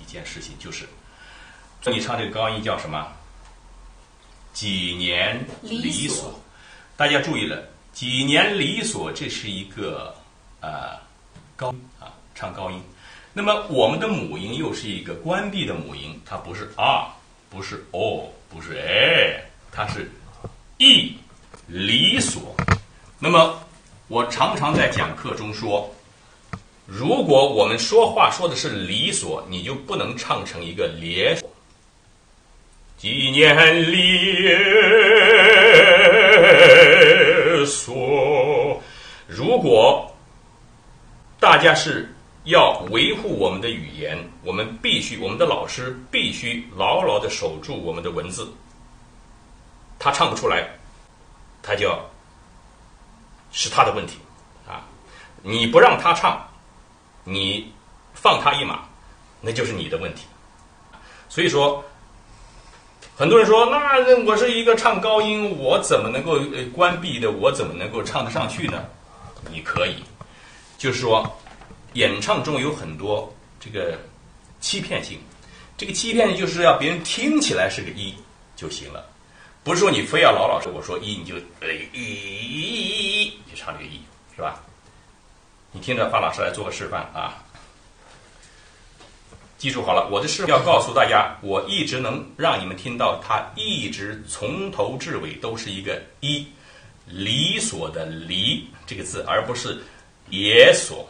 [0.01, 0.85] 一件事情，就是
[1.85, 3.06] 你唱这个高音叫什么？
[4.57, 6.41] 几年离离索索。
[6.95, 10.11] 大家注意了，几年离索，这是一个
[10.61, 10.97] 呃
[11.55, 12.81] 高音啊，唱高音。
[13.33, 17.13] 那么我们的母音又是一个关闭的母音，它不是啊，
[17.51, 20.09] 不是哦，不是哎，它是
[20.79, 21.15] e
[21.67, 22.55] 离索。
[23.19, 23.59] 那么
[24.07, 25.87] 我常常在讲课中说，
[26.87, 31.37] 如果我们说话说的是离索，你就不能唱成一个连
[32.97, 33.07] 索。
[33.07, 34.47] 几年离
[37.65, 38.81] 索，
[39.27, 40.11] 如果
[41.39, 42.11] 大家是
[42.45, 48.51] 要维护我们的语言，我们必须，我们的老师必须牢牢的守住我们的文字。
[49.99, 50.67] 他唱不出来，
[51.61, 51.95] 他就
[53.51, 54.17] 是他的问题
[54.67, 54.85] 啊！
[55.43, 56.47] 你不让他唱，
[57.23, 57.71] 你
[58.13, 58.81] 放他一马，
[59.41, 60.25] 那就是你的问题。
[61.29, 61.83] 所以说，
[63.17, 67.31] 很多人说，那我是一个唱高音，我怎么能够呃关闭的？
[67.31, 68.85] 我怎么能够唱得上去呢？
[69.49, 69.95] 你可以，
[70.77, 71.27] 就是说，
[71.93, 73.97] 演唱中有很多这个
[74.59, 75.17] 欺骗性，
[75.75, 78.13] 这个欺骗就是要别人听起来是个一
[78.55, 79.03] 就行了，
[79.63, 83.99] 不是说你非要老老实我说一你就呃一一一一就唱这个一
[84.35, 84.61] 是吧？
[85.71, 87.43] 你听着，范老师来做个示范啊。
[89.57, 96.45] 记住好了，我的示范要告诉大家，我一直能让你们听到，他一直从头至尾都是一个一，
[97.07, 99.81] 理所的理这个字，而不是
[100.29, 101.09] 也所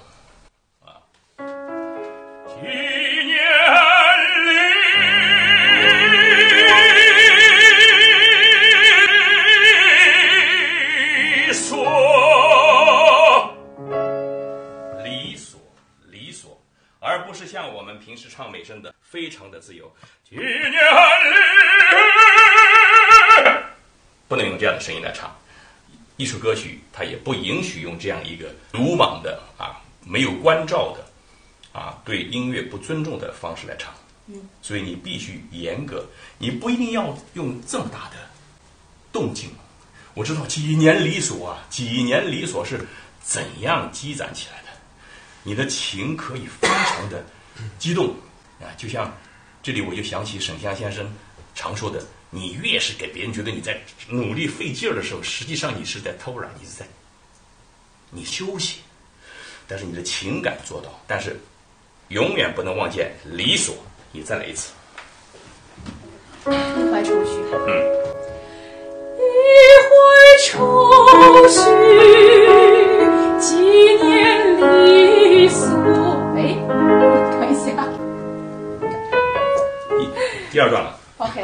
[0.80, 0.96] 啊。
[17.18, 19.92] 而不是像我们平时唱美声的非常的自由。
[20.24, 20.78] 几年里，
[24.28, 25.36] 不能用这样的声音来唱。
[26.18, 31.04] 艺术歌曲它也不允许用这样一个鲁莽的啊，没有关照的
[31.80, 33.92] 啊，对音乐不尊重的方式来唱。
[34.28, 36.06] 嗯，所以你必须严格，
[36.38, 38.18] 你不一定要用这么大的
[39.12, 39.50] 动静。
[40.14, 42.86] 我知道几年离索啊，几年离索是
[43.22, 44.67] 怎样积攒起来的。
[45.48, 47.24] 你的情可以非常的
[47.80, 48.14] 激动
[48.60, 49.16] 啊，就像
[49.64, 51.10] 这里我就想起沈湘先生
[51.56, 53.80] 常说的：你越是给别人觉得你在
[54.10, 56.86] 努力费劲儿的时候，实际上你是在偷懒，你是在
[58.12, 58.80] 你休息，
[59.70, 61.40] 但是你的情感做到，但是
[62.10, 63.74] 永远不能忘记理所。
[64.12, 64.74] 你再来一次。
[66.46, 66.50] 一
[66.92, 67.32] 怀愁绪。
[67.68, 67.96] 嗯
[69.18, 69.22] 一
[69.88, 69.90] 怀
[70.44, 71.60] 愁绪，
[73.40, 73.56] 几
[74.04, 74.97] 年离
[80.52, 81.00] 第第二段了。
[81.18, 81.40] ，OK，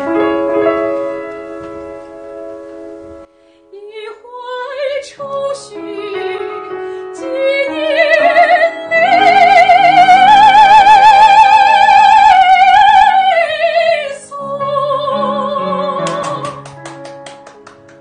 [3.72, 3.78] 一
[4.10, 4.24] 怀
[5.04, 5.76] 愁绪，
[7.14, 7.78] 几年
[13.60, 14.34] 离索。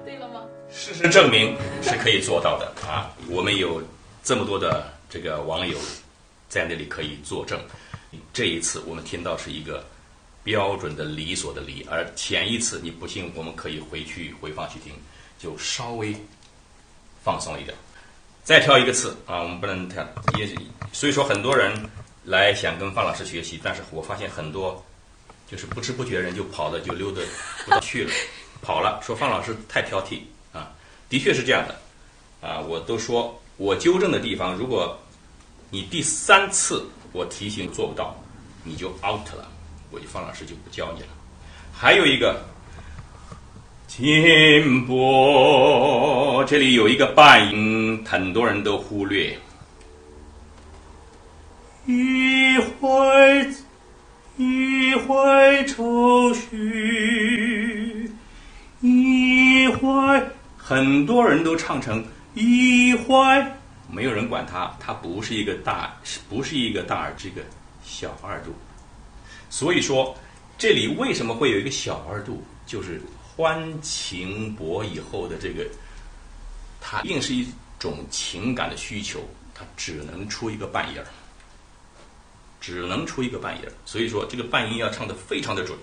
[0.07, 0.41] 对了吗？
[0.71, 3.13] 事实证明是可以做到的啊！
[3.29, 3.83] 我们有
[4.25, 5.77] 这么多的这个网友
[6.49, 7.61] 在那里可以作证。
[8.33, 9.85] 这一次我们听到是一个
[10.45, 14.93] 标准的理所的理，而前一次你不信，我们可以回去回放去听，
[15.39, 16.15] 就稍微
[17.23, 17.77] 放松一点。
[18.43, 20.05] 再挑一个次啊，我们不能挑，
[20.37, 20.49] 也
[20.93, 21.73] 所以说很多人
[22.25, 24.85] 来想跟范老师学习，但是我发现很多
[25.49, 27.21] 就是不知不觉人就跑了，就溜达
[27.65, 28.11] 不去了，
[28.61, 30.19] 跑了，说范老师太挑剔
[30.53, 30.73] 啊，
[31.09, 31.81] 的确是这样的
[32.41, 34.99] 啊，我都说我纠正的地方，如果
[35.71, 38.17] 你第三次我提醒做不到，
[38.65, 39.52] 你就 out 了，
[39.93, 41.09] 我就方老师就不教你了。
[41.73, 42.43] 还有一个
[43.87, 49.39] 金波，这里有一个半音，很多人都忽略。
[51.85, 53.47] 一怀
[54.39, 58.11] 一怀愁绪，
[58.81, 60.25] 一怀，
[60.57, 62.03] 很多人都唱成
[62.35, 63.59] 一怀，
[63.91, 65.95] 没有人管它，它不是一个大，
[66.31, 67.43] 不是一个大，这个
[67.85, 68.55] 小二度。
[69.53, 70.17] 所以说，
[70.57, 72.43] 这里为什么会有一个小二度？
[72.65, 75.67] 就是欢情薄以后的这个，
[76.81, 77.47] 它一定是一
[77.79, 79.21] 种情感的需求，
[79.55, 81.05] 它只能出一个半音儿。
[82.63, 85.79] 只能出一个半音儿，所以说这个半音要唱的非常的准。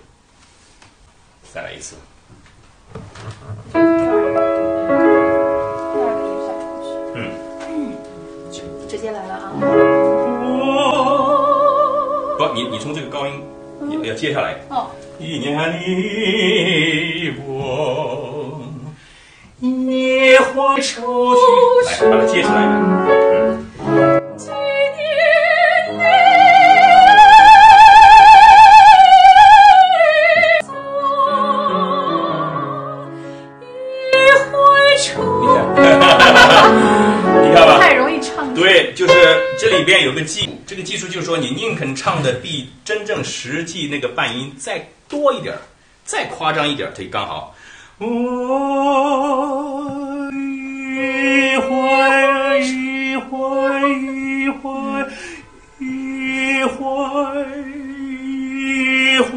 [1.54, 1.94] 再来一次。
[7.14, 7.30] 嗯，
[8.88, 9.52] 直接来了啊！
[12.36, 13.40] 不，你你从这个高音
[13.88, 18.60] 要要接下来，哦，一年里我
[19.60, 21.40] 也会愁绪。
[21.86, 22.68] 来，把它接起来一
[23.04, 23.08] 遍。
[24.36, 25.00] 几年
[25.96, 26.00] 里
[30.66, 30.68] 走，
[34.12, 34.14] 一
[34.44, 34.50] 回
[34.98, 35.08] 愁。
[37.42, 38.52] 你看吧，太容易唱。
[38.54, 39.12] 对，就是
[39.58, 45.60] 这里边有个技，这个技术就是说，你宁肯唱的比真正实际那个半音再多一点儿，
[46.04, 47.52] 再夸张一点儿，它刚好。
[47.98, 48.06] 我
[50.30, 54.62] 一会一会一会
[55.80, 56.78] 一会
[58.20, 59.34] 一会。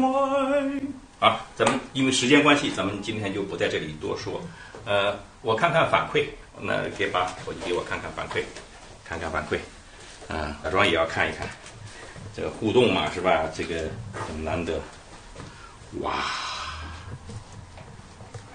[1.18, 4.40] 啊，咱们因为时间关系，咱们今天就不在这里多说。
[4.84, 6.26] 呃，我看看反馈，
[6.60, 8.44] 那给把手机给我看看反馈，
[9.04, 9.58] 看看反馈。
[10.28, 11.46] 啊，假装也要看一看，
[12.34, 13.44] 这个互动嘛，是吧？
[13.54, 14.80] 这个很难得。
[16.00, 16.12] 哇，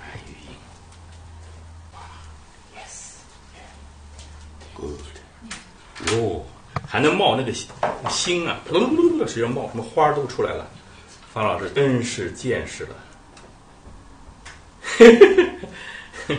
[0.02, 0.56] 哎，语音，
[1.94, 2.00] 哇
[4.76, 5.00] ，yes，good，
[6.12, 6.46] 哟，
[6.88, 7.54] 还能冒那个
[8.10, 10.68] 星啊，噜噜噜噜，直接冒，什么花都出来了。
[11.34, 12.96] 方老师真是见识了。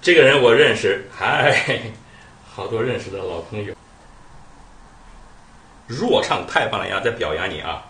[0.00, 1.82] 这个人我认识，嗨，
[2.54, 3.74] 好多认识的老朋友。
[5.86, 7.82] 弱唱太棒了呀，在表扬你啊！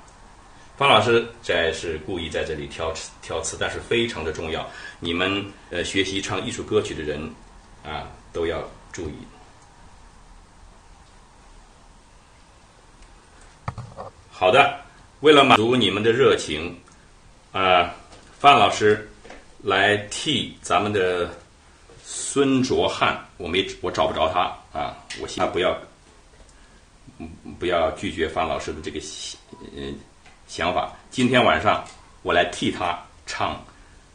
[0.77, 4.67] 方老师这是故意在这里挑词挑词，但是非常的重要。
[5.01, 7.21] 你们呃学习唱艺术歌曲的人
[7.85, 9.15] 啊，都要注意。
[14.31, 14.81] 好的，
[15.21, 16.77] 为了满足你们的热情，
[17.53, 17.95] 啊、
[18.41, 19.09] 范老师
[19.63, 21.31] 来替咱们的
[22.05, 24.41] 孙卓汉，我没我找不着他
[24.79, 25.77] 啊，我希望不要，
[27.19, 27.29] 嗯
[27.59, 29.01] 不要拒绝范老师的这个
[29.77, 29.97] 嗯
[30.47, 30.93] 想法。
[31.11, 31.85] 今天晚上
[32.23, 33.63] 我来替他唱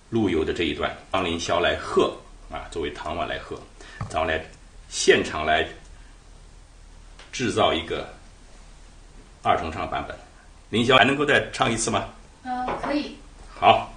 [0.09, 2.13] 陆游的这一段，张凌霄来和
[2.51, 3.59] 啊，作为唐婉来和，
[4.09, 4.43] 咱们来
[4.89, 5.67] 现场来
[7.31, 8.07] 制造一个
[9.43, 10.17] 二重唱版本。
[10.69, 12.05] 凌霄还能够再唱一次吗？
[12.43, 13.15] 嗯、可以。
[13.59, 13.91] 好，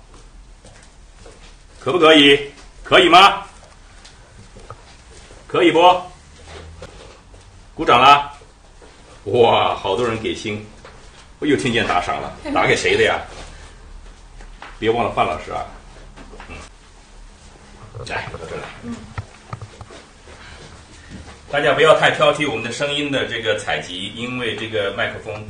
[1.78, 2.38] 可不可以？
[2.82, 3.46] 可以吗？
[5.50, 5.80] 可以不？
[7.74, 8.32] 鼓掌啦！
[9.24, 10.64] 哇，好多人给星，
[11.40, 13.18] 我又听见打赏了， 打给谁的呀？
[14.78, 15.66] 别忘了范老师啊。
[16.48, 16.54] 嗯，
[18.06, 18.62] 来，到这来。
[21.50, 25.44] 大家不要太挑剔我们的声音的这个采集，因为这个麦克风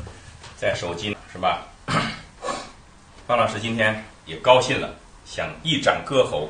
[0.57, 1.66] 在手机是吧？
[3.28, 4.94] 范老师今天也高兴了，
[5.26, 6.48] 想一展歌喉，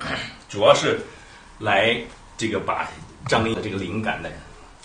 [0.48, 0.98] 主要是
[1.58, 2.00] 来
[2.36, 2.88] 这个把
[3.26, 4.28] 张艺的这个灵感呢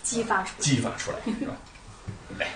[0.03, 0.59] 激发出来。
[0.59, 1.53] 激发出来，是吧？
[2.39, 2.47] 来，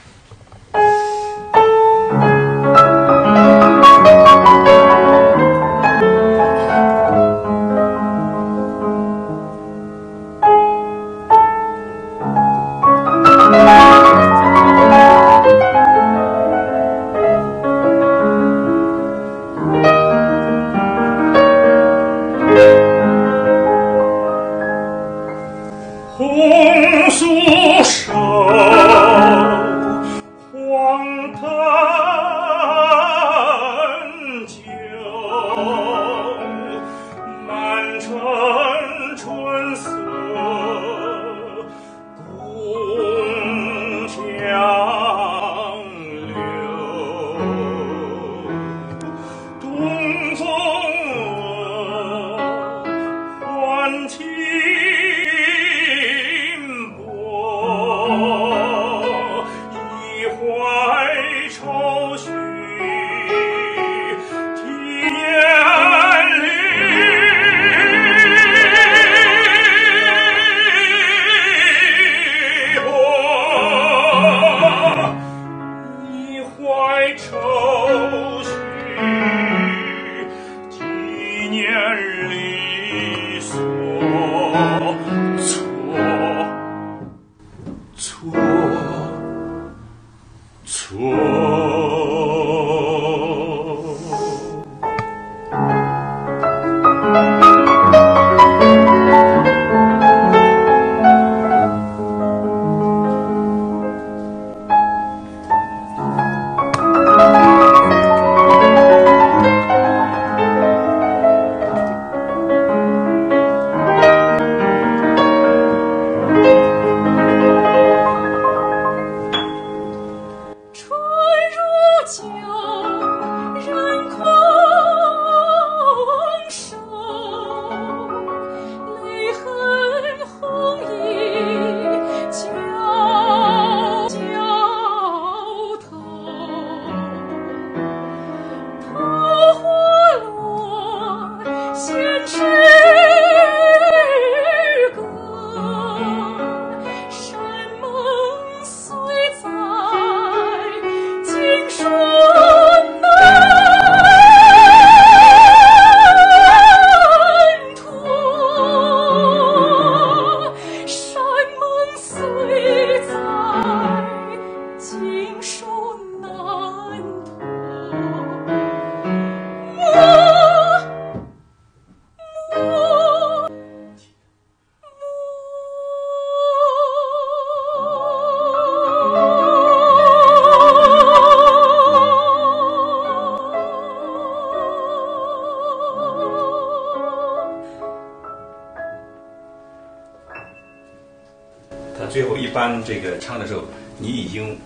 [194.16, 194.60] 已经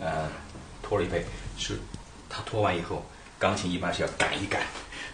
[0.00, 0.28] 呃
[0.82, 1.24] 拖了一倍，
[1.56, 1.78] 是
[2.28, 3.04] 他拖完以后，
[3.38, 4.60] 钢琴一般是要赶一赶，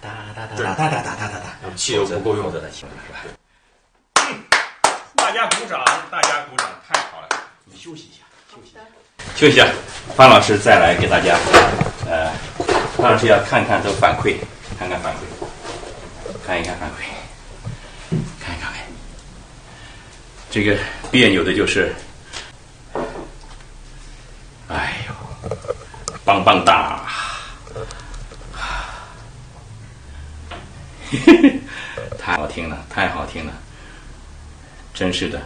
[0.01, 3.21] 哒哒哒哒哒哒哒哒哒哒，气都不够用的在气是吧？
[4.27, 4.43] 嗯，
[5.15, 7.29] 大家鼓掌，大家鼓掌，太好了！
[7.65, 8.81] 你休息一下，休息一下，
[9.37, 9.67] 休息一下。
[10.17, 11.39] 范老师再来给大家，
[12.07, 12.33] 呃，
[12.97, 14.37] 范老师要看看这个反馈，
[14.79, 15.19] 看看反馈，
[16.47, 17.05] 看一看反馈。
[20.51, 20.77] 这个
[21.11, 21.95] 别扭的就是，
[24.73, 25.15] 哎呦，
[26.25, 27.01] 棒棒哒，
[32.19, 33.53] 太好听了，太好听了，
[34.95, 35.43] 真是的。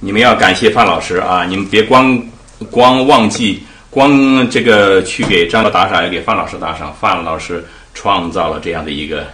[0.00, 1.44] 你们要感谢范老师啊！
[1.44, 2.22] 你们别光
[2.70, 6.94] 光忘记，光这个去给张哥打赏，要给范老师打赏。
[7.00, 9.26] 范老师创造了这样的一个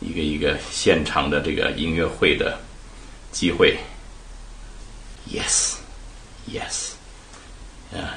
[0.00, 2.58] 一个一个现场的这个音乐会的。
[3.32, 3.74] 机会
[5.30, 6.90] ，yes，yes，
[7.94, 8.16] 啊，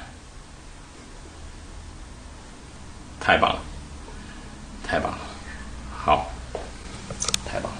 [3.20, 3.60] 太棒了，
[4.88, 5.18] 太棒了，
[5.96, 6.32] 好，
[7.46, 7.78] 太棒了。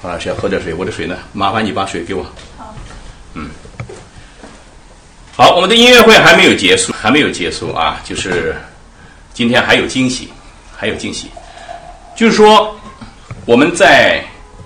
[0.00, 1.16] 黄老师要喝点水，我的水呢？
[1.32, 2.24] 麻烦你把水给我。
[2.56, 2.74] 好。
[3.34, 3.50] 嗯。
[5.36, 8.00] 好，我们的音乐会还没有结束，还没有结束啊！
[8.04, 8.56] 就是
[9.32, 10.32] 今天还有惊喜，
[10.76, 11.30] 还有惊喜，
[12.16, 12.78] 就是说
[13.44, 14.24] 我们在。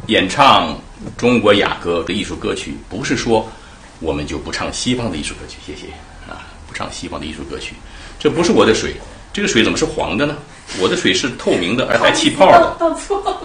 [0.08, 0.76] 演唱
[1.16, 3.48] 中国雅歌的艺术歌曲，不是说
[4.02, 5.58] 我们就不唱西方的艺术歌曲。
[5.64, 5.86] 谢谢
[6.30, 7.74] 啊，不唱西方的艺术歌曲。
[8.18, 8.96] 这不是我的水，
[9.32, 10.36] 这个水怎么是黄的呢？
[10.80, 12.74] 我的水是透明的，而还气泡的。
[12.80, 13.40] 倒错了。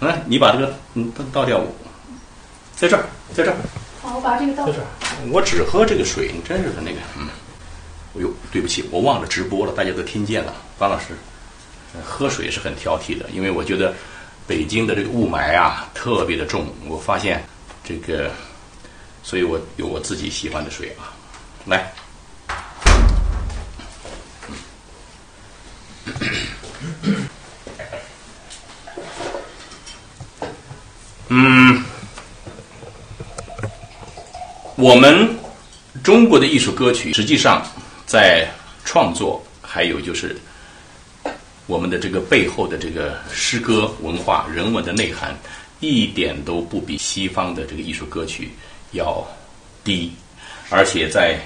[0.00, 1.62] 来，你把这个嗯倒倒掉，
[2.76, 3.56] 在这儿，在这儿。
[4.02, 4.66] 好，我把这个倒。
[4.66, 4.86] 在这儿。
[5.30, 7.28] 我只喝这个水，你真是的那个嗯。
[8.16, 10.52] 哎呦，对不起，我忘了直播了，大家都听见了。
[10.78, 11.06] 方老师，
[12.04, 13.94] 喝水是很挑剔的，因为我觉得。
[14.48, 16.66] 北京的这个雾霾啊，特别的重。
[16.88, 17.44] 我发现
[17.84, 18.30] 这个，
[19.28, 21.12] 所以我有我自己喜欢的水啊。
[21.66, 21.92] 来，
[31.28, 31.84] 嗯，
[34.76, 35.28] 我们
[36.02, 37.62] 中国的艺术歌曲，实际上
[38.06, 38.48] 在
[38.82, 40.34] 创作，还有就是。
[41.66, 45.36] 我们的这个背后的这个诗歌文化人文的内涵，
[45.80, 48.52] 一点都不比西方的这个艺术歌曲
[48.92, 49.26] 要
[49.84, 50.12] 低，
[50.70, 51.38] 而且在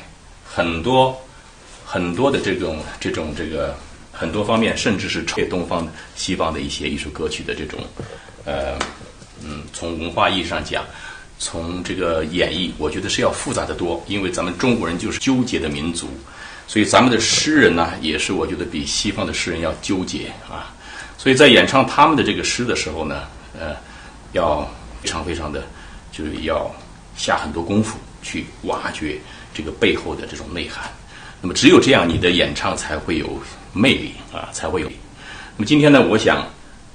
[0.44, 1.16] 很多
[1.84, 3.74] 很多的这种这种这个
[4.12, 7.80] 很多方面，甚至是超越东方西方的一些艺术歌曲的这种，
[8.44, 8.78] 呃，
[9.42, 10.84] 嗯，从文化意义上讲，
[11.38, 16.08] 从这个演绎，我觉得是要复杂的多，因为咱们中国人就是纠结的民族。
[16.68, 20.72] 所以咱们的诗人呢，也是我觉得比西方的诗人要纠结啊。
[21.18, 23.24] 所以在演唱他们的这个诗的时候呢，
[23.58, 23.76] 呃，
[24.32, 24.66] 要
[25.02, 25.62] 非常非常的，
[26.10, 26.70] 就是要
[27.16, 29.18] 下很多功夫去挖掘
[29.54, 30.90] 这个背后的这种内涵。
[31.40, 33.40] 那么只有这样，你的演唱才会有
[33.72, 34.88] 魅力啊，才会有。
[35.56, 36.46] 那么今天呢，我想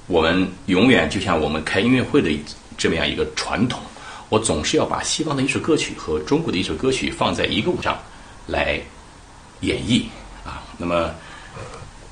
[0.06, 2.30] 我们永远就像我们开音乐会的
[2.76, 3.80] 这么样一个传统，
[4.28, 7.98] 我总是要把西方的艺术歌曲和中国的艺术歌曲放在一个舞上
[8.46, 8.80] 来。
[9.62, 10.04] 演绎
[10.46, 11.12] 啊，那么，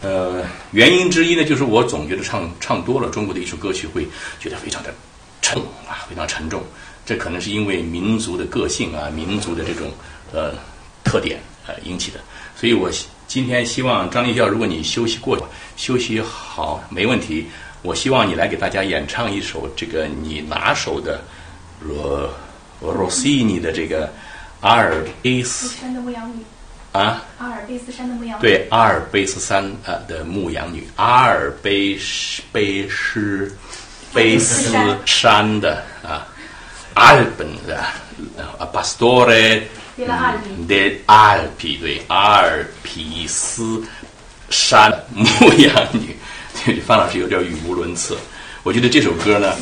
[0.02, 4.04] 呃，原因之一呢，就是我总觉得唱唱多了中国的艺术歌曲，会
[4.40, 4.92] 觉得非常的
[5.40, 6.60] 沉啊，非常沉重。
[7.06, 9.90] 这可能是因为民族的个性啊，民族的这种
[10.32, 10.52] 呃
[11.04, 12.18] 特点呃引起的。
[12.54, 12.90] 所以我
[13.28, 15.38] 今天希望张立孝，如果你休息过
[15.76, 17.46] 休息好没问题，
[17.82, 21.22] 我希望你来给大家演唱一首这个你拿手的
[21.80, 22.28] 罗
[22.80, 24.12] 罗西尼的这个
[24.60, 26.42] 阿尔卑斯山的牧羊女。
[26.92, 28.42] 啊，阿尔卑斯山的牧羊女。
[28.42, 33.54] 对，阿尔卑斯山呃的牧羊女，阿尔卑斯卑斯
[34.14, 35.84] 卑斯山的
[36.96, 37.76] 啊，阿尔本的
[38.58, 39.60] 啊，Pastore
[40.66, 43.82] de Alpi，对，阿尔皮斯
[44.48, 45.24] 山牧
[45.58, 46.16] 羊女，
[46.86, 48.16] 范老师有点语无伦次。
[48.62, 49.54] 我觉得这首歌呢，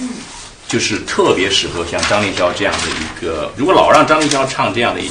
[0.69, 5.11] 就是特别适合像张凌霄这样的一个，如果老让张凌霄唱这样的一。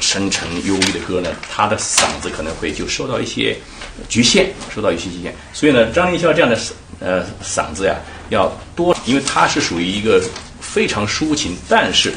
[0.00, 3.56] 深沉忧郁的歌呢，他的嗓子可能会就受到一些
[4.08, 5.34] 局限，受到一些局限。
[5.52, 6.56] 所以呢，张凌霄这样的
[7.00, 7.96] 呃嗓子呀，
[8.28, 10.22] 要多，因为他是属于一个
[10.72, 12.12] 非常抒情，但是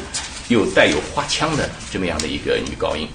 [0.48, 3.08] 又带有花腔的这么样的一个女高音。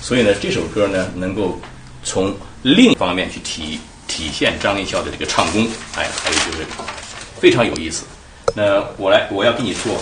[0.00, 1.58] 所以呢，这首歌呢，能够
[2.02, 5.66] 从另一方面去体体现张凌霄的这个唱功，
[5.96, 6.66] 哎，还有就是
[7.40, 8.04] 非常有意思。
[8.54, 9.98] 那我来，我要给你做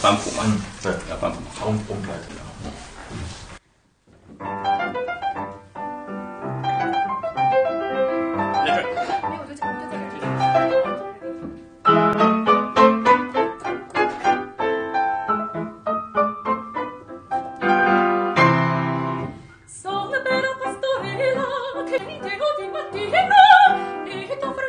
[0.00, 0.42] 翻谱嘛？
[0.46, 1.38] 嗯，对，要翻谱。
[1.54, 2.14] 好，我们来。
[2.26, 2.34] 蛋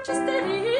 [0.05, 0.74] just a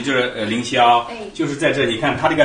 [0.00, 2.44] 鸡蛋里挑骨头就是呃凌霄哎，就是在这里看他这个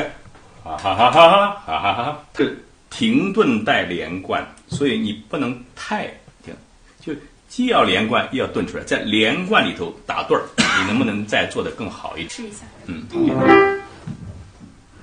[0.63, 2.51] 哈哈哈哈哈哈哈哈，这
[2.89, 6.05] 停顿带连贯，所以你不能太
[6.43, 6.53] 停，
[7.01, 7.13] 就
[7.47, 12.29] 既要连贯又要顿出来，在连贯里头打顿儿，你能不能再做得更好一点？
[12.29, 12.65] 试一下。
[12.85, 13.03] 嗯，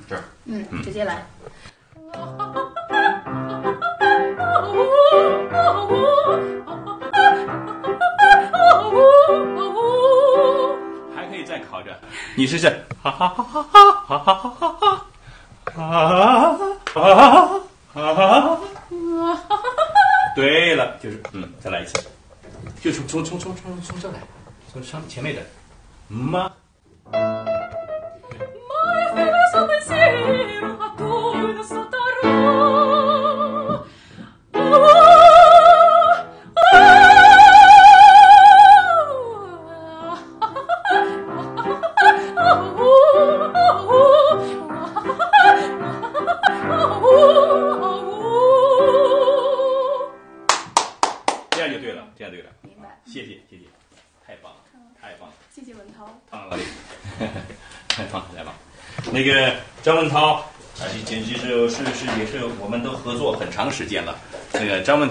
[0.08, 1.26] 这儿嗯，直接来。
[17.02, 17.60] 啊
[17.94, 18.60] 啊啊！
[20.34, 21.92] 对了，就是嗯，再来一次，
[22.80, 24.18] 就从从从从从从这来，
[24.72, 25.42] 从上前面的
[26.08, 26.50] 妈。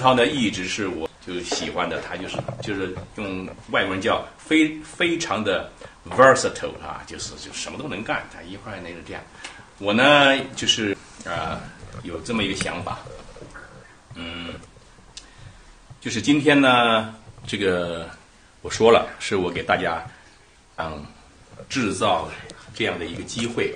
[0.05, 5.67] 涛呢，一直是我就喜欢的，他就是就是用外国人叫非非常的
[6.11, 9.23] versatile 啊，就是就什么都能干，他一会儿那个这样。
[9.79, 10.95] 我呢就是
[11.25, 11.59] 啊、
[12.03, 12.99] 有这么一个想法，
[14.13, 14.53] 嗯，
[15.99, 17.15] 就是今天呢
[17.47, 18.07] 这个
[18.61, 20.05] 我说了，是我给大家
[20.77, 21.03] 嗯
[21.67, 22.29] 制造
[22.75, 23.75] 这样的一个机会，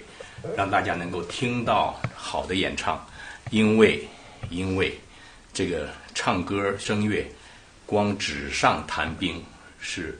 [0.56, 3.04] 让大家能够听到好的演唱，
[3.50, 4.08] 因为
[4.52, 4.96] 因为
[5.54, 7.26] 这个唱歌声乐，
[7.86, 9.44] 光纸上谈兵
[9.80, 10.20] 是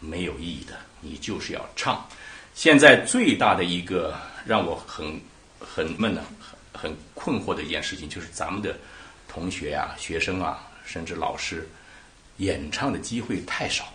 [0.00, 2.06] 没有意义的，你就是要唱。
[2.54, 4.16] 现在最大的一个
[4.46, 5.20] 让我很
[5.60, 6.24] 很闷的、
[6.72, 8.76] 很困惑的一件事情，就是咱们的
[9.28, 11.68] 同学啊、学生啊，甚至老师，
[12.38, 13.92] 演唱的机会太少，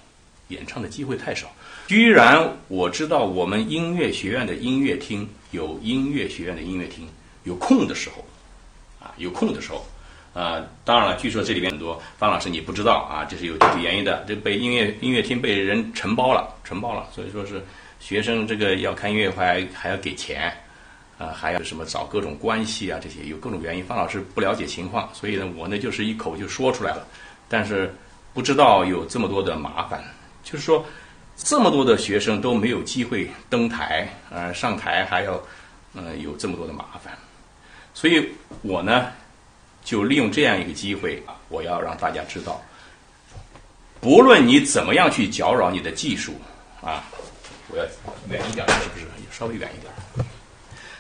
[0.50, 1.52] 演唱的机会太少。
[1.88, 7.08] 居然我知道我们音乐学院的音乐厅有音乐学院的音乐厅
[7.44, 8.26] 有空的时候，
[9.02, 9.86] 啊，有空的时候，
[10.34, 17.64] 啊，当然了，据说这里面很多方老师你不知道啊，这是有具体原因的，这被音乐音乐厅被人承包了，承包了，所以说是
[18.00, 20.52] 学生这个要看音乐会还还要给钱。
[21.20, 23.86] 啊，还要什么找各种关系啊，这些有各种原因。
[23.86, 27.06] 方老师不了解情况，所以呢，我呢就是一口就说出来了，
[27.48, 27.94] 但是
[28.34, 30.04] 不知道有这么多的麻烦，
[30.44, 30.84] 就是说
[31.38, 35.40] 这么多的学生都没有机会登台，呃，上台还要
[35.94, 37.16] 呃有这么多的麻烦，
[37.94, 38.28] 所以
[38.64, 39.06] 我呢
[39.84, 42.62] 就利用这样一个机会，我要让大家知道，
[44.00, 46.34] 不论你怎么样去搅扰你的技术
[46.82, 47.04] 啊，
[47.70, 47.84] 我要
[48.30, 49.06] 远一点，是不是？
[49.32, 50.26] 稍微远一点。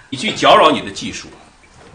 [0.09, 1.27] 你去搅扰你的技术，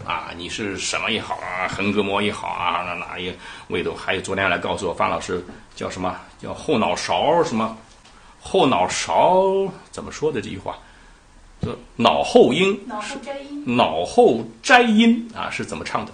[0.05, 3.33] 啊，你是什么也好啊，横膈膜也好啊，那哪一
[3.67, 7.77] 位都还有昨天来告诉我，范老师叫什么叫后脑勺什么，
[8.41, 10.77] 后脑勺怎么说的这句话，
[11.61, 16.11] 就脑后音，脑后摘音，脑后摘音啊是怎么唱的？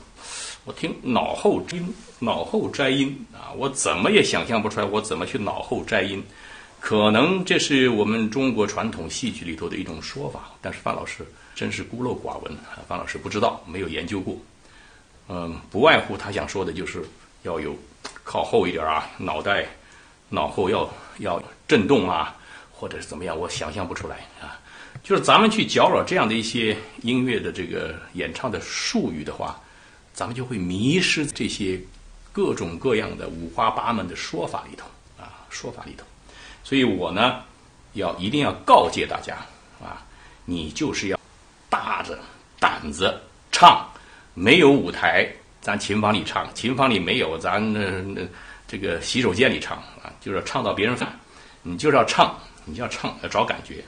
[0.65, 6.23] 我听脑后音，脑后摘音啊，我怎么也想象不出来，我怎么去脑后摘音？
[6.79, 12.81] 可能这是我们中国传统戏曲里头的一种说法，但是范老师真是孤陋寡闻啊！
[12.87, 14.35] 范老师不知道，没有研究过。
[15.29, 17.03] 嗯，不外乎他想说的就是
[17.43, 17.75] 要有
[18.23, 19.67] 靠后一点啊，脑袋
[20.29, 20.89] 脑后要
[21.19, 22.35] 要震动啊，
[22.71, 24.59] 或者是怎么样，我想象不出来啊。
[25.03, 29.59] 就是咱们去搅扰这样的一些音乐的这个演唱的术语的话，
[30.15, 31.79] 咱们就会迷失这些
[32.31, 34.87] 各种各样的五花八门的说法里头
[35.21, 36.05] 啊，说法里头。
[36.63, 37.43] 所以我呢，
[37.93, 39.35] 要一定要告诫大家
[39.79, 40.01] 啊，
[40.45, 41.19] 你就是要
[41.69, 42.17] 大着
[42.59, 43.87] 胆子唱，
[44.33, 45.29] 没有舞台，
[45.61, 48.21] 咱琴房里唱，琴房里没有，咱那那
[48.67, 51.13] 这个洗手间里唱啊，就是唱到别人饭，
[51.61, 53.83] 你就是要唱，你就要唱，要找感觉，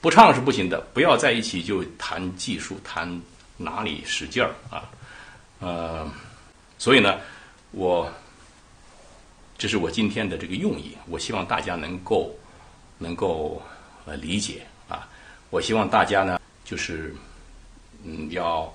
[0.00, 3.20] 不唱是不行的，不要在一起就谈技术，谈
[3.56, 4.88] 哪里使劲儿啊，
[5.62, 6.10] 呃，
[6.78, 7.18] 所以呢，
[7.70, 8.10] 我。
[9.58, 12.36] 这是我今天的这个用意，我希望大家能够
[12.98, 13.62] 能够
[14.04, 15.08] 呃理解啊。
[15.50, 17.14] 我希望大家呢，就是
[18.02, 18.72] 嗯要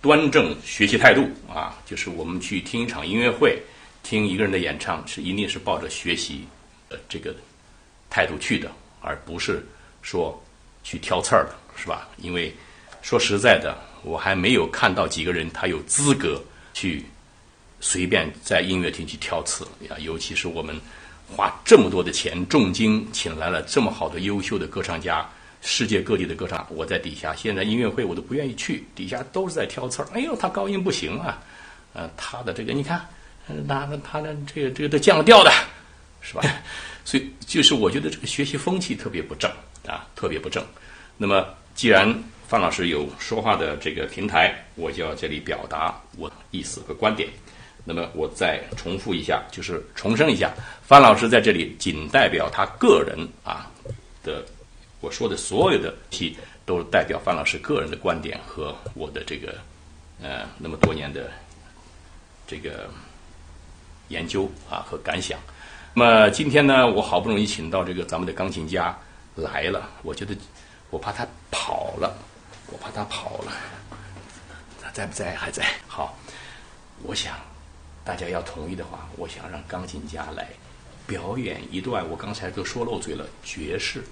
[0.00, 1.76] 端正学习态度啊。
[1.84, 3.60] 就是我们去听一场音乐会，
[4.04, 6.46] 听一个人的演唱，是一定是抱着学习
[6.90, 7.34] 呃这个
[8.08, 8.70] 态度去的，
[9.00, 9.66] 而不是
[10.00, 10.40] 说
[10.84, 12.08] 去挑刺儿的，是吧？
[12.18, 12.54] 因为
[13.02, 16.42] 说实在的，我还没有看到几个人他有资格
[16.74, 17.04] 去。
[17.82, 20.78] 随便在音乐厅去挑刺呀，尤其是我们
[21.26, 25.26] 花这么多的钱，重金请来了这么好的优秀的歌唱家，
[25.62, 30.08] 世界各地的歌唱，我在底下，现在音乐会我都不愿意去，底下都是在挑刺儿。
[30.12, 31.42] 哎呦，他高音不行啊，
[31.94, 32.98] 呃，他的这个你看，
[33.48, 35.50] 呃那他的这个这个都降调的，
[36.20, 36.42] 是吧？
[37.02, 39.50] 所以就是我觉得这个学习风气特别不正
[39.88, 40.62] 啊，特别不正。
[41.16, 42.14] 那么既然
[42.50, 47.28] 范老师有说话的这个平台，我就要这里表达我意思和观点。
[47.84, 53.70] 那么我再重复一下，就是重申一下，范老师在这里仅代表他个人啊
[54.24, 54.44] 的，
[55.00, 56.36] 我说的所有的题
[56.66, 59.54] 都代表范老师个人的观点和我的这个
[60.20, 61.30] 呃那么多年的
[62.48, 62.90] 这个
[64.08, 65.38] 研究啊和感想。
[65.94, 68.98] 那么今天呢，我好不容易请到这个咱们的钢琴家
[69.36, 70.36] 来了，我觉得
[70.90, 72.12] 我怕他跑了，
[72.70, 73.52] 我怕他跑了，
[74.80, 75.34] 他在不在？
[75.34, 75.66] 还在。
[75.86, 76.16] 好，
[77.02, 77.34] 我想
[78.04, 80.48] 大家要同意的话，我想让钢琴家来
[81.06, 84.04] 表演一段，我刚才都说漏嘴了，爵士，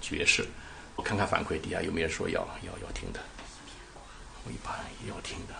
[0.00, 0.44] 爵士。
[0.96, 3.20] 我看看反馈底下有没有人说要要要听的，
[4.44, 4.74] 我一般
[5.08, 5.54] 要听的。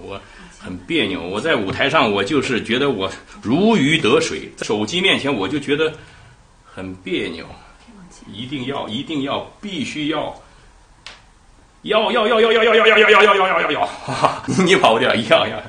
[0.00, 0.20] 我
[0.58, 3.12] 很别扭，我在舞台上我就是觉得我
[3.42, 5.92] 如鱼得水，在手机面前我就觉得
[6.64, 7.46] 很别扭，
[8.26, 10.34] 一定要一定要必须要。
[11.82, 13.90] 要要要要要要要要要要要要要要，
[14.64, 15.62] 你跑不掉，要要。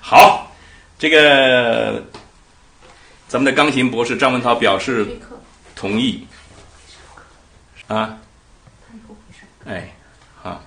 [0.00, 0.52] 好，
[0.98, 2.02] 这个
[3.26, 5.06] 咱们的钢琴博士张文涛表示
[5.74, 6.26] 同意。
[7.88, 8.18] 啊，
[9.66, 9.92] 哎，
[10.42, 10.62] 好。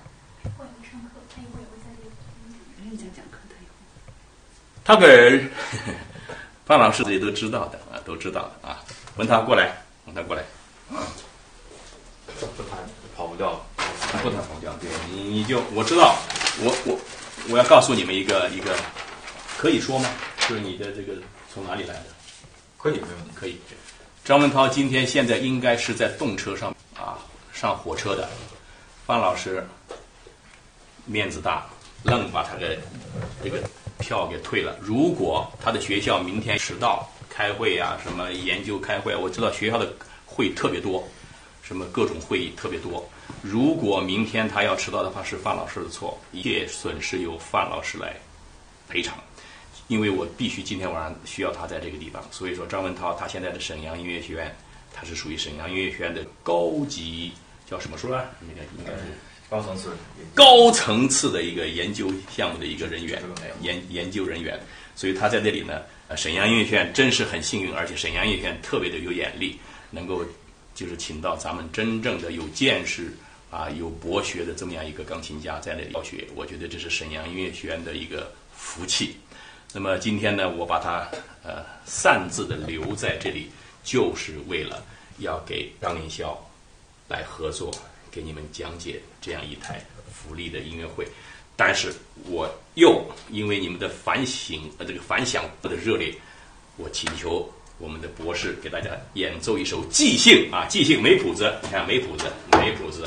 [4.84, 5.44] 他给
[6.64, 8.78] 范老师也都知道的啊，都知道的啊。
[9.16, 9.72] 文涛过来，
[10.06, 10.42] 文涛过来。
[13.18, 13.60] 跑不掉了。
[14.22, 16.16] 不能跑掉，对你你就我知道，
[16.62, 16.98] 我我
[17.50, 18.74] 我要告诉你们一个一个，
[19.58, 20.08] 可以说吗？
[20.48, 21.14] 就是你的这个
[21.52, 22.04] 从哪里来的？
[22.78, 23.30] 可以，没问题。
[23.34, 23.58] 可以。
[24.24, 27.18] 张文涛今天现在应该是在动车上啊，
[27.52, 28.28] 上火车的。
[29.04, 29.66] 范老师
[31.04, 31.66] 面子大，
[32.04, 32.78] 愣把他的
[33.42, 33.58] 这个
[33.98, 34.76] 票给退了。
[34.80, 39.92] 如果他的学校明天迟到开会啊，什么研究开会，我知道学校的
[40.24, 41.06] 会特别多，
[41.68, 43.06] 什么各种会议特别多。
[43.42, 48.16] 如果明天他要迟到的话，是范老师的错，一切损失由范老师来
[48.88, 49.18] 赔偿。
[49.86, 54.56] 因为我必须今天晚上需要他在这个地方，所以说张文涛他现在的沈阳音乐学院，
[54.94, 57.32] 他是属于沈阳音乐学院的高级
[57.68, 58.24] 叫什么说啊？
[58.40, 58.98] 那个应该是
[59.50, 59.90] 高层次、
[60.34, 63.22] 高层次的一个研究项目的一个人员，
[63.60, 64.58] 研研究人员。
[64.94, 69.58] 所以他在这里呢，呃，沈阳音乐学院真是很幸运，而且沈阳音乐学院特别的有眼力，
[69.90, 70.22] 能够
[70.78, 73.12] 就是请到咱们真正的有见识。
[73.50, 79.16] 啊，有博学的这么样一个钢琴家在那里教学，我觉得这是沈阳音乐学院的一个福气。
[79.72, 81.08] 那么今天呢，我把他
[81.42, 83.48] 呃擅自的留在这里，
[83.82, 84.84] 就是为了
[85.20, 86.36] 要给张凌霄
[87.08, 87.72] 来合作，
[88.10, 91.08] 给你们讲解这样一台福利的音乐会。
[91.56, 91.90] 但是
[92.26, 96.14] 我又因为你们的反省呃这个反响的热烈，
[96.76, 102.24] 我请求我们的博士给大家演奏一首即兴啊，即兴没谱子，你看没谱子，
[102.58, 103.06] 没谱子。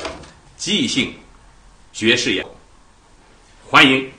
[0.56, 1.14] 即兴
[1.92, 2.42] 爵士乐
[3.68, 4.10] 欢迎。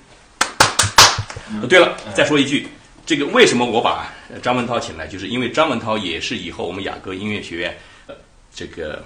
[1.67, 2.67] 对了，再说一句，
[3.05, 7.75] 这个为什么我把张文涛请来，就是因为张文涛也是以后我们雅歌音乐学院
[8.05, 8.15] 呃
[8.53, 9.03] 这个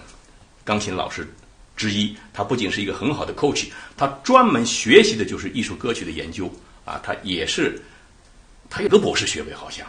[0.65, 1.27] 钢琴老师
[1.75, 2.15] 之一。
[2.33, 6.51] 他不仅是一个很好的 coach，他专门学习的就是艺术歌曲的研究
[6.83, 6.99] 啊。
[7.03, 7.81] 他也是
[8.69, 9.85] 他有个博士学位，好像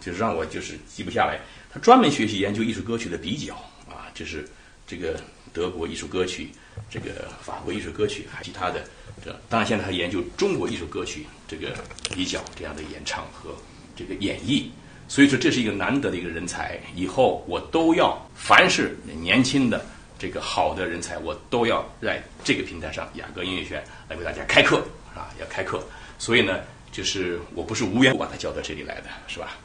[0.00, 1.38] 就是让我就是记不下来。
[1.72, 3.54] 他专门学习研究艺术歌曲的比较
[3.88, 4.48] 啊，就是
[4.86, 5.20] 这个
[5.52, 6.50] 德国艺术歌曲。
[6.88, 8.82] 这个法国艺术歌曲，还有其他的，
[9.22, 11.74] 这当然现在还研究中国艺术歌曲这个
[12.14, 13.54] 比较这样的演唱和
[13.94, 14.70] 这个演绎，
[15.06, 16.80] 所以说这是一个难得的一个人才。
[16.94, 19.84] 以后我都要凡是年轻的
[20.18, 24.78] 这个好的人才，我都要在这个平台上雅阁音乐学院来为大家开课
[25.14, 25.84] 啊，要开课。
[26.18, 29.58] 所以呢，就是我不是无缘无故把他叫到这里来的，是吧？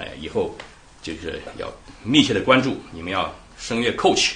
[0.00, 0.56] 哎，以后
[1.02, 1.70] 就是要
[2.02, 4.32] 密切的关注，你们要声乐 coach。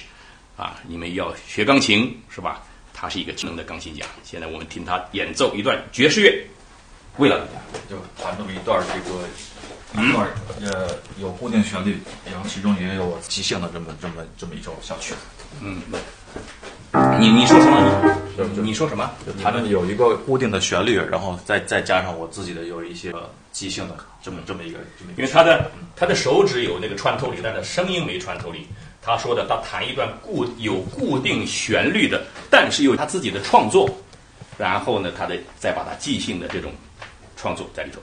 [0.57, 2.63] 啊，你们要学钢琴是吧？
[2.93, 4.05] 他是一个智能的钢琴家。
[4.23, 6.47] 现在我们听他演奏一段爵士乐，
[7.17, 7.59] 为了大家，
[7.89, 9.27] 就弹这么一段这个
[10.01, 10.29] 一段
[10.61, 10.89] 呃
[11.19, 11.97] 有固定旋律，
[12.31, 15.17] 然后其中也有即兴的这么这么这么一首小曲子。
[15.61, 15.81] 嗯，
[17.19, 18.15] 你你说什么？
[18.53, 19.09] 你你说什么？
[19.41, 23.13] 他们有一个固定的旋律，然后再再加上我自己的有一些
[23.51, 25.11] 即兴的这么这么一个这么。
[25.17, 28.67] 因为他的他的手指有那个穿透力，但是声音没穿透力。
[29.01, 33.89] 他说的，他弹一段固有固定旋律的，但是有他自己的创作，
[34.57, 36.71] 然后呢，他的再把他即兴的这种
[37.37, 37.99] 创作在里头。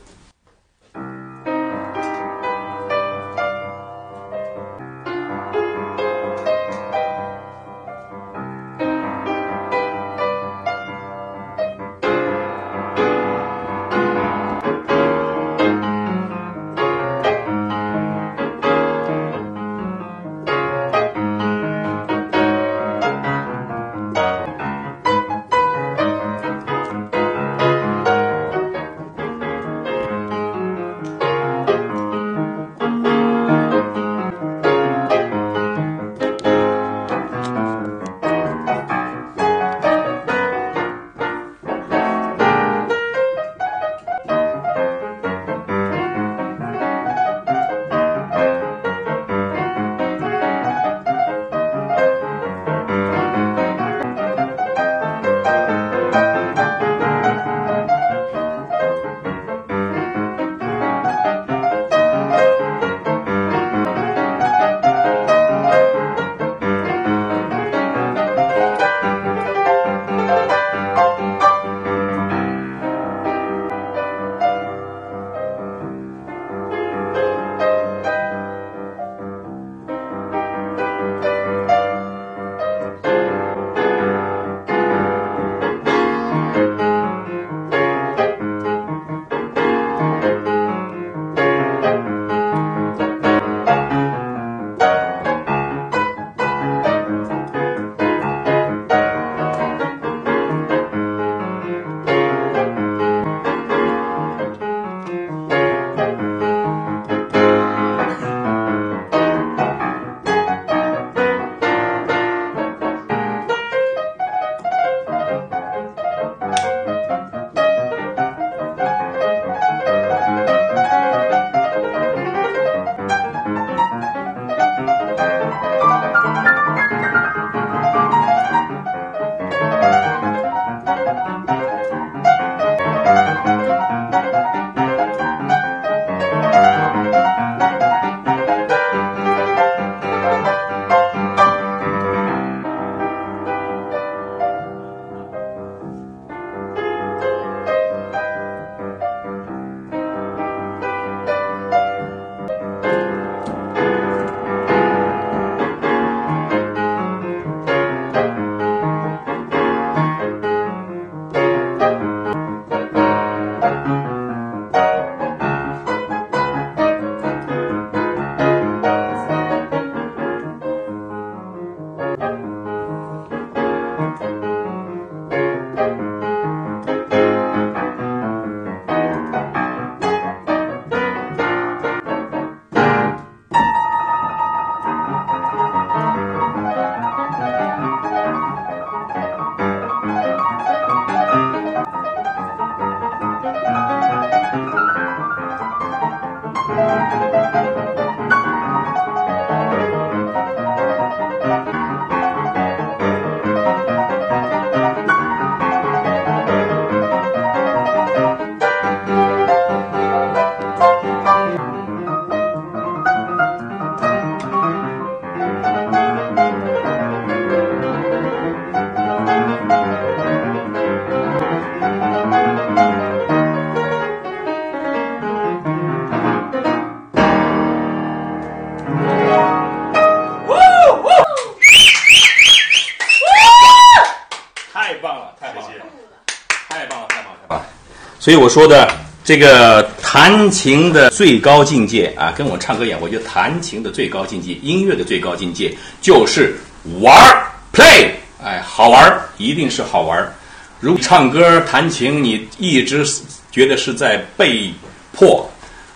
[238.23, 238.89] 所以我说的
[239.25, 246.55] 这个弹琴的最高境界啊，跟我唱歌一样，我觉得弹琴的最高境界，音乐的最高境界就是
[247.01, 250.33] 玩儿 play，哎，好玩儿，一定是好玩儿。
[250.79, 253.05] 如果唱歌弹琴，你一直
[253.51, 254.73] 觉得是在被
[255.13, 255.51] 迫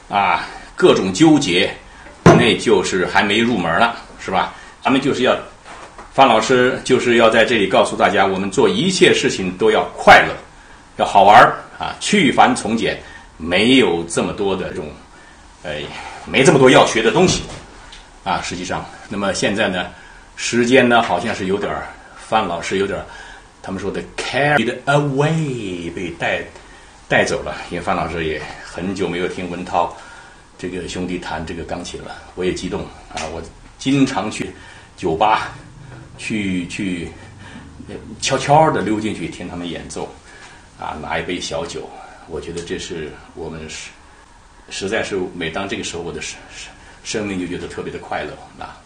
[0.09, 1.73] 啊，各种纠结，
[2.25, 4.53] 那就是还没入门了，是吧？
[4.83, 5.37] 咱们就是要，
[6.13, 10.35] 范老师就是要在这里告诉大家，我们做一切事情都要快乐，
[10.97, 12.99] 要好玩儿啊，去繁从简，
[13.37, 14.91] 没有这么多的这种，
[15.65, 15.83] 哎，
[16.27, 17.43] 没这么多要学的东西
[18.25, 18.41] 啊。
[18.43, 19.87] 实际上，那么现在呢，
[20.37, 21.87] 时间呢好像是有点儿，
[22.17, 23.05] 范老师有点儿，
[23.63, 26.43] 他们说的 carried away 被带
[27.09, 29.95] 带走了，因为范老师也很久没有听文涛
[30.59, 32.83] 这个兄弟弹这个钢琴了，我也激动
[33.15, 33.43] 啊，我
[33.79, 34.51] 经常去
[34.97, 35.53] 酒吧
[36.17, 37.09] 去去
[37.89, 40.11] 呃悄悄的溜进去听他们演奏
[40.79, 41.89] 啊，拿一杯小酒，
[42.29, 43.91] 我觉得这是我们实
[44.69, 46.73] 实在是每当这个时候，我的生生
[47.03, 48.77] 生命就觉得特别的快乐啊。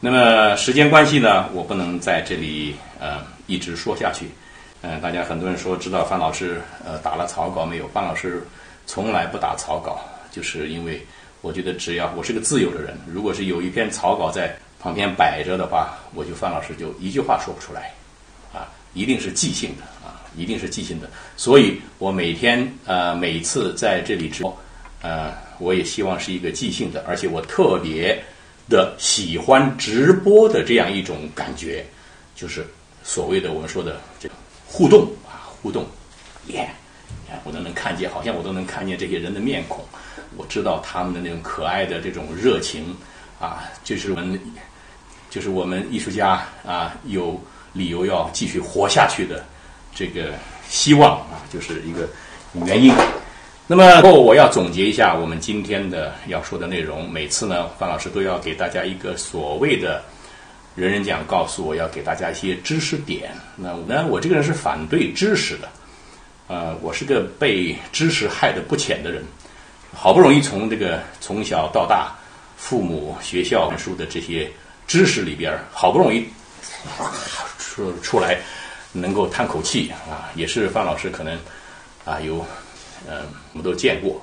[0.00, 4.26] 那么时间关系呢，我不能在这里呃一直说下去。
[4.82, 7.86] 嗯、大家很多人说知道范老师呃打了草稿没有？
[7.88, 8.42] 范老师
[8.86, 10.00] 从来不打草稿，
[10.32, 11.06] 就是因为
[11.42, 17.92] 我觉得只要我是个自由的人，如果是有一篇草稿在旁边摆着的话，我就范老师就一句话说不出来，
[18.54, 19.82] 啊，一定是即兴的，
[20.36, 21.08] 一定是即兴的。
[21.36, 24.58] 所以我每天呃每次在这里直播，
[25.02, 28.22] 呃，我也希望是一个即兴的，而且我特别
[28.68, 31.84] 的喜欢直播的这样一种感觉，
[32.34, 32.66] 就是
[33.02, 34.34] 所谓的我们说的这个
[34.66, 35.84] 互动啊，互动，
[36.46, 36.68] 耶、
[37.08, 39.84] 你看我都能看见，好像我都能看见这些人的面孔，
[40.36, 42.94] 我知道他们的那种可爱的这种热情
[43.40, 44.40] 啊，就是我们，
[45.30, 47.40] 就是我们艺术家啊有
[47.72, 49.44] 理由要继续活下去的
[49.94, 50.32] 这个
[50.68, 52.08] 希望啊，就是一个
[52.66, 52.94] 原因。
[53.66, 57.08] 那么我要总结一下我们今天的要说的内容。
[57.10, 60.02] 每次呢，范老师都要给大家一个所谓的
[60.74, 63.30] 人人讲，告诉我要给大家一些知识点。
[63.54, 65.68] 那我呢，我这个人是反对知识的，
[66.48, 69.24] 呃，我是个被知识害得不浅的人。
[69.92, 72.12] 好不容易从这个从小到大，
[72.56, 74.50] 父母、学校灌输的这些
[74.86, 76.26] 知识里边，好不容易
[77.58, 78.38] 出出来，
[78.92, 81.38] 能够叹口气啊，也是范老师可能
[82.04, 82.44] 啊有，
[83.06, 83.22] 呃，
[83.52, 84.20] 我们都见过，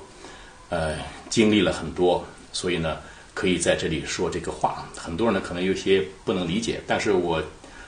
[0.68, 0.96] 呃，
[1.30, 2.98] 经历了很多，所以呢，
[3.34, 4.86] 可以在这里说这个话。
[4.96, 7.42] 很多人呢可能有些不能理解，但是我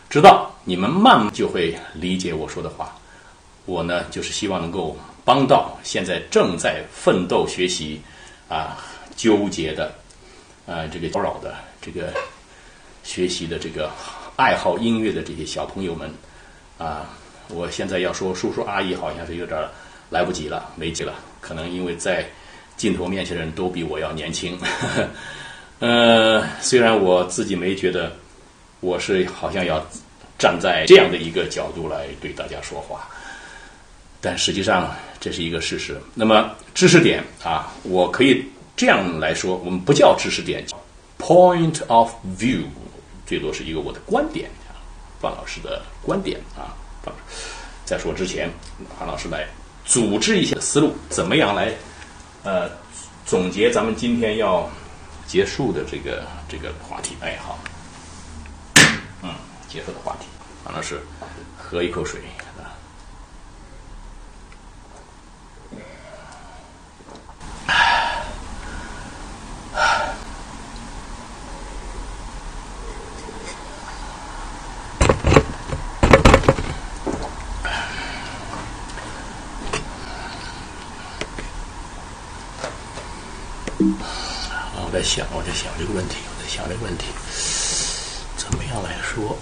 [0.09, 2.97] 知道你们慢慢就会理解我说的话。
[3.67, 8.01] 我呢，就是希望能够帮到现在正在奋斗学习
[8.49, 8.79] 啊、
[9.15, 9.93] 纠结的、
[10.67, 12.13] 啊这个骚扰的、这个
[13.05, 13.91] 学习的这个
[14.37, 16.13] 爱好音乐的这些小朋友们
[16.85, 17.07] 啊。
[17.53, 19.61] 我现在要说叔叔阿姨，好像是有点
[20.09, 21.15] 来不及了，没急了。
[21.41, 22.25] 可能因为在
[22.77, 24.57] 镜头面前的人都比我要年轻。
[25.81, 28.13] 呃，虽然我自己没觉得
[28.79, 29.85] 我是好像要
[30.39, 33.09] 站在这样的一个角度来对大家说话。
[34.21, 36.01] 但实际上这是一个事实。
[36.15, 38.45] 那么知识点啊，我可以
[38.77, 40.77] 这样来说，我们不叫知识点，叫
[41.19, 42.63] point of view，
[43.27, 44.49] 最多是一个我的观点，
[45.21, 46.75] 范老师的观点啊。
[47.03, 47.15] 范
[47.85, 48.49] 在说之前，
[48.99, 49.47] 范老师来
[49.85, 51.73] 组织一下思路，怎么样来
[52.45, 52.71] 呃
[53.27, 54.69] 总结咱们今天要
[55.27, 57.17] 结束的这个这个话题？
[57.21, 57.59] 哎，好，
[59.23, 59.31] 嗯，
[59.69, 60.27] 结束的话题，
[60.65, 61.01] 范老师
[61.59, 62.21] 喝一口水
[83.81, 87.07] 啊我在想，我在想这个问题，我在想这个问题，
[88.37, 89.39] 怎么样来说？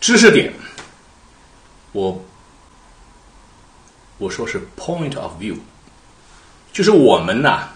[0.00, 0.52] 知识点，
[1.92, 2.22] 我
[4.18, 5.56] 我说是 point of view，
[6.72, 7.68] 就是我们呐、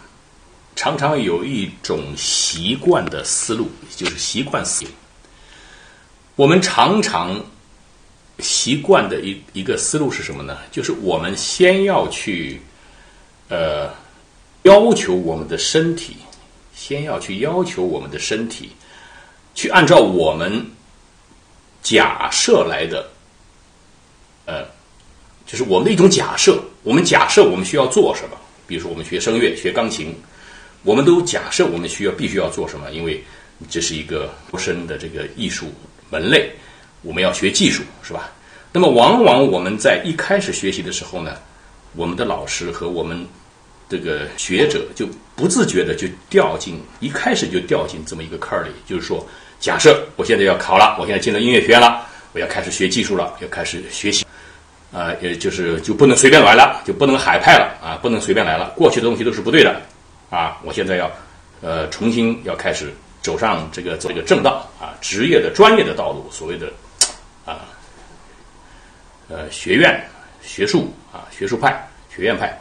[0.75, 4.91] 常常有一种习惯的思路，就是习惯思维。
[6.37, 7.41] 我们常常
[8.41, 10.59] 习惯的一一个思路是什么呢？
[10.71, 12.61] 就是我们先要去，
[13.49, 13.91] 呃，
[14.63, 16.17] 要求我们的身体，
[16.75, 18.71] 先要去要求我们的身体，
[19.55, 20.65] 去按照我们
[21.83, 23.11] 假设来的，
[24.47, 24.65] 呃，
[25.47, 26.63] 就是我们的一种假设。
[26.85, 28.37] 我们假设我们需要做什么，
[28.67, 30.15] 比如说我们学声乐、学钢琴，
[30.85, 33.23] 我们都假设我们需要必须要做什么，因为
[33.69, 35.67] 这是一个深的这个艺术
[36.09, 36.51] 门类，
[37.03, 38.31] 我们要学技术，是吧？
[38.73, 41.37] 那么往往我们在一开始学习的时候呢，
[41.97, 43.27] 我们的老师和我们
[43.89, 49.27] 这个学者就不自觉的就掉进一开始就掉进这么一个坑里，就是说，
[49.59, 54.27] 假设我现在要考了，我现在进了音乐学院了，我要开始学技术了，要开始学习，
[54.93, 59.81] 啊，也就是就不能随便来了，就不能海派了啊，不能随便来了，过去的东西都是不对的，
[60.29, 61.11] 啊，我现在要
[61.63, 62.93] 呃重新要开始
[63.23, 66.71] 走上这个走这个正道啊，职业的专业的道路，所谓的
[67.53, 67.65] 啊。
[69.29, 70.03] 呃，学院、
[70.41, 72.59] 学术啊，学术派、学院派，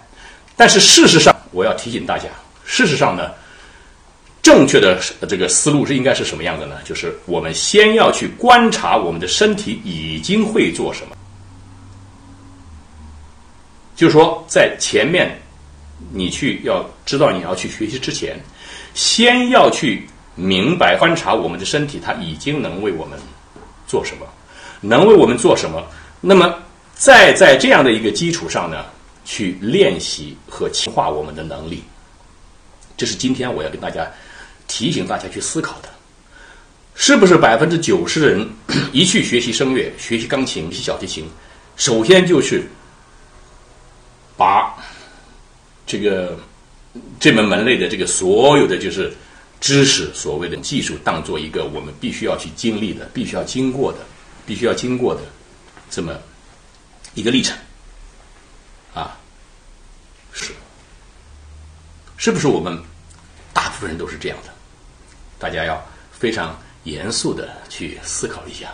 [0.57, 2.27] 但是事实上，我要提醒大家，
[2.65, 3.31] 事实上呢，
[4.41, 4.99] 正确的
[5.30, 6.76] 这个思路是应该是什么样的呢？
[6.84, 11.15] 就是我们先要去观察我们的身体已经会做什么，
[13.95, 15.39] 就是说，在前面
[16.11, 18.38] 你去要知道你要去学习之前，
[18.93, 20.05] 先要去
[20.35, 23.18] 明白观察我们的身体，它已经能为我们
[23.88, 24.27] 做什么，
[24.81, 25.85] 能为我们做什么。
[26.19, 26.53] 那么，
[26.95, 28.85] 再在这样的一个基础上呢，
[29.23, 31.83] 去练习和强化我们的能力，
[32.95, 34.09] 这是今天我要跟大家
[34.67, 35.89] 提醒大家去思考的：
[36.95, 38.49] 是不是百分之九十的人
[38.91, 41.25] 一去学习声乐、学习钢琴、学习小提琴，
[41.75, 42.63] 首先就是
[44.35, 44.75] 把
[45.85, 46.37] 这个
[47.19, 49.13] 这门门类的这个所有的就是
[49.61, 53.99] 知识、所谓的技术，当做一个我们必须要去经历的、必须要经过的、
[54.47, 55.21] 必须要经过的。
[55.91, 56.17] 这么
[57.13, 57.55] 一个历程，
[58.93, 59.15] 啊，
[60.33, 60.51] 是，
[62.17, 62.81] 是不是我们
[63.53, 64.49] 大部分人都是这样的？
[65.37, 65.79] 大家要
[66.11, 68.73] 非常严肃的去思考一下。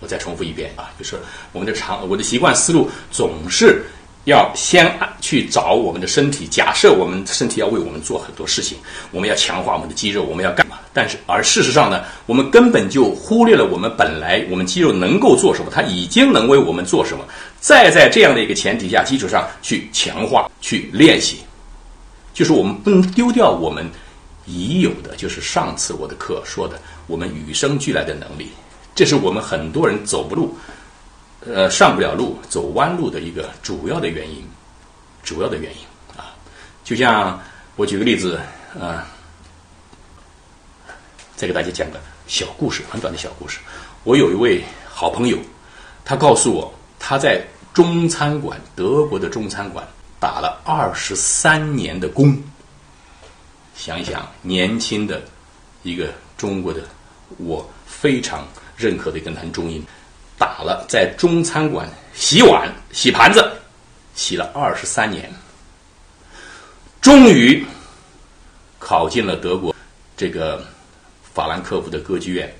[0.00, 1.18] 我再重复一遍啊，就是
[1.52, 3.84] 我们的常我的习惯思路总是。
[4.24, 8.78] 要先去找我们的身体，假设我们身体要为我们做很多事情，
[9.10, 10.78] 我们要强化我们的肌肉，我们要干嘛？
[10.92, 17.24] 但是而事实上呢，我们根本就忽略了我们本来我们肌肉能够做什么，它已经能为我们做什么。
[17.60, 21.38] 再在这样的一个前提下基础上去强化、去练习，
[22.34, 23.88] 就是我们不能丢掉我们
[24.46, 28.50] 已有的，就是上次我的课说的，我们与生俱来的能力，
[28.94, 30.54] 这是我们很多人走不路。
[31.44, 34.44] 呃，上不了路，走弯路的一个主要的原因，
[35.24, 35.80] 主要的原因
[36.16, 36.34] 啊，
[36.84, 37.40] 就像
[37.74, 38.38] 我举个例子
[38.78, 39.06] 啊，
[41.34, 43.58] 再给大家讲个小故事，很短的小故事。
[44.04, 45.36] 我有一位好朋友，
[46.04, 47.44] 他告诉我，他在
[47.74, 49.84] 中餐馆，德国的中餐馆
[50.20, 52.40] 打了二十三年的工。
[53.74, 55.20] 想一想，年轻的
[55.82, 56.82] 一个中国的，
[57.38, 58.46] 我非常
[58.76, 59.84] 认可的一个男中音。
[60.38, 63.50] 打了在中餐馆洗碗、洗盘子，
[64.14, 65.32] 洗了二十三年，
[67.00, 67.64] 终于
[68.78, 69.74] 考进了德国
[70.16, 70.64] 这个
[71.34, 72.54] 法兰克福的歌剧院，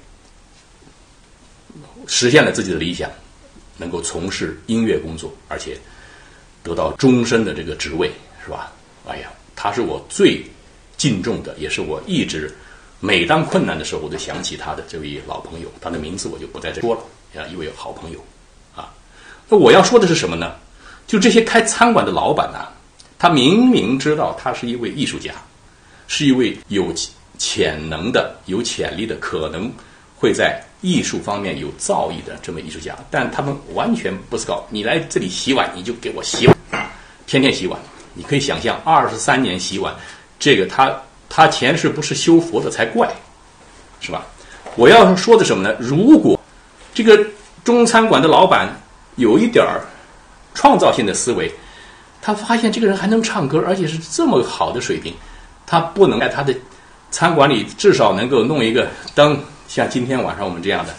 [2.07, 3.11] 实现了自己的理想，
[3.77, 5.77] 能够从事音乐工作，而且
[6.63, 8.11] 得到终身的这个职位，
[8.45, 8.73] 是吧？
[9.07, 10.45] 哎呀，他是我最
[10.97, 12.55] 敬重的，也是我一直
[13.01, 17.03] 每当困难的时候，我都想起他的这位老朋友，他的名字我就不在这说了。
[17.35, 18.19] 啊，一位好朋友，
[18.75, 18.93] 啊，
[19.49, 20.55] 那我要说的是什么呢？
[21.07, 22.69] 就这些开餐馆的老板呢，
[23.19, 25.33] 他明明知道他是一位艺术家，
[26.09, 26.93] 是一位有
[27.39, 29.71] 潜能的、有潜力的，可能
[30.17, 34.67] 会在艺术方面有造诣的这么艺术家，但他们完全不思考。
[34.71, 36.57] 你来这里洗碗，你就给我洗碗，
[37.27, 37.79] 天天洗碗。
[38.15, 39.95] 你可以想象，二十三年洗碗，
[40.39, 40.95] 这个他
[41.31, 43.11] 他前世不是修佛的才怪，
[44.01, 44.27] 是吧？
[44.77, 45.75] 我要说的什么呢？
[45.81, 46.39] 如果
[46.95, 47.19] 这个
[47.65, 48.69] 中餐馆的老板
[49.17, 49.81] 有一点儿
[50.55, 51.51] 创造性的思维，
[52.21, 55.15] 他发现这个人还能唱歌，而且是这么好的水平，
[55.67, 56.55] 他不能在他的
[57.11, 59.39] 餐馆里至少能够弄一个灯，
[59.69, 60.95] 像今天晚上我们这样的，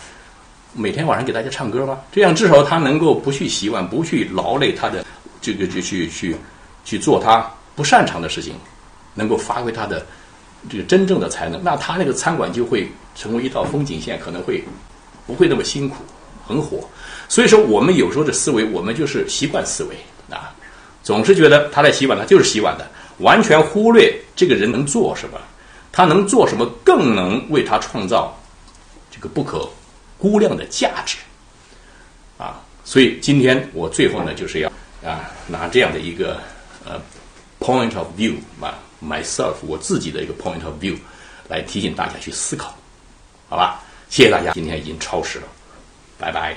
[0.74, 2.00] 每天晚上给大家唱歌吗。
[2.12, 5.06] 这样至少他能够不去洗碗，不去劳累他的
[5.42, 6.36] 这个就去去
[6.84, 8.56] 去做他不擅长的事情，
[9.14, 10.04] 能够发挥他的
[10.70, 14.64] 这个真正的才能，那他那个餐馆就会成为一道风景线，可能会。
[15.26, 16.04] 不会那么辛苦，
[16.48, 16.88] 很火。
[17.30, 19.96] 所以说，我们有时候的思维，我们就是习惯思维
[20.30, 20.54] 啊，
[21.02, 22.88] 总是觉得他在洗碗，他就是洗碗的，
[23.20, 25.40] 完全忽略这个人能做什么，
[25.92, 28.38] 他能做什么，更能为他创造
[29.10, 29.68] 这个不可
[30.18, 31.18] 估量的价值
[32.38, 32.62] 啊。
[32.84, 34.72] 所以今天我最后呢，就是要
[35.04, 36.40] 啊拿这样的一个
[36.86, 37.02] 呃
[37.60, 40.96] point of view 啊 myself 我自己的一个 point of view
[41.48, 42.76] 来提醒大家去思考，
[43.50, 43.82] 好吧？
[44.14, 45.48] 谢谢大家，今天已经超时了，
[46.20, 46.56] 拜拜。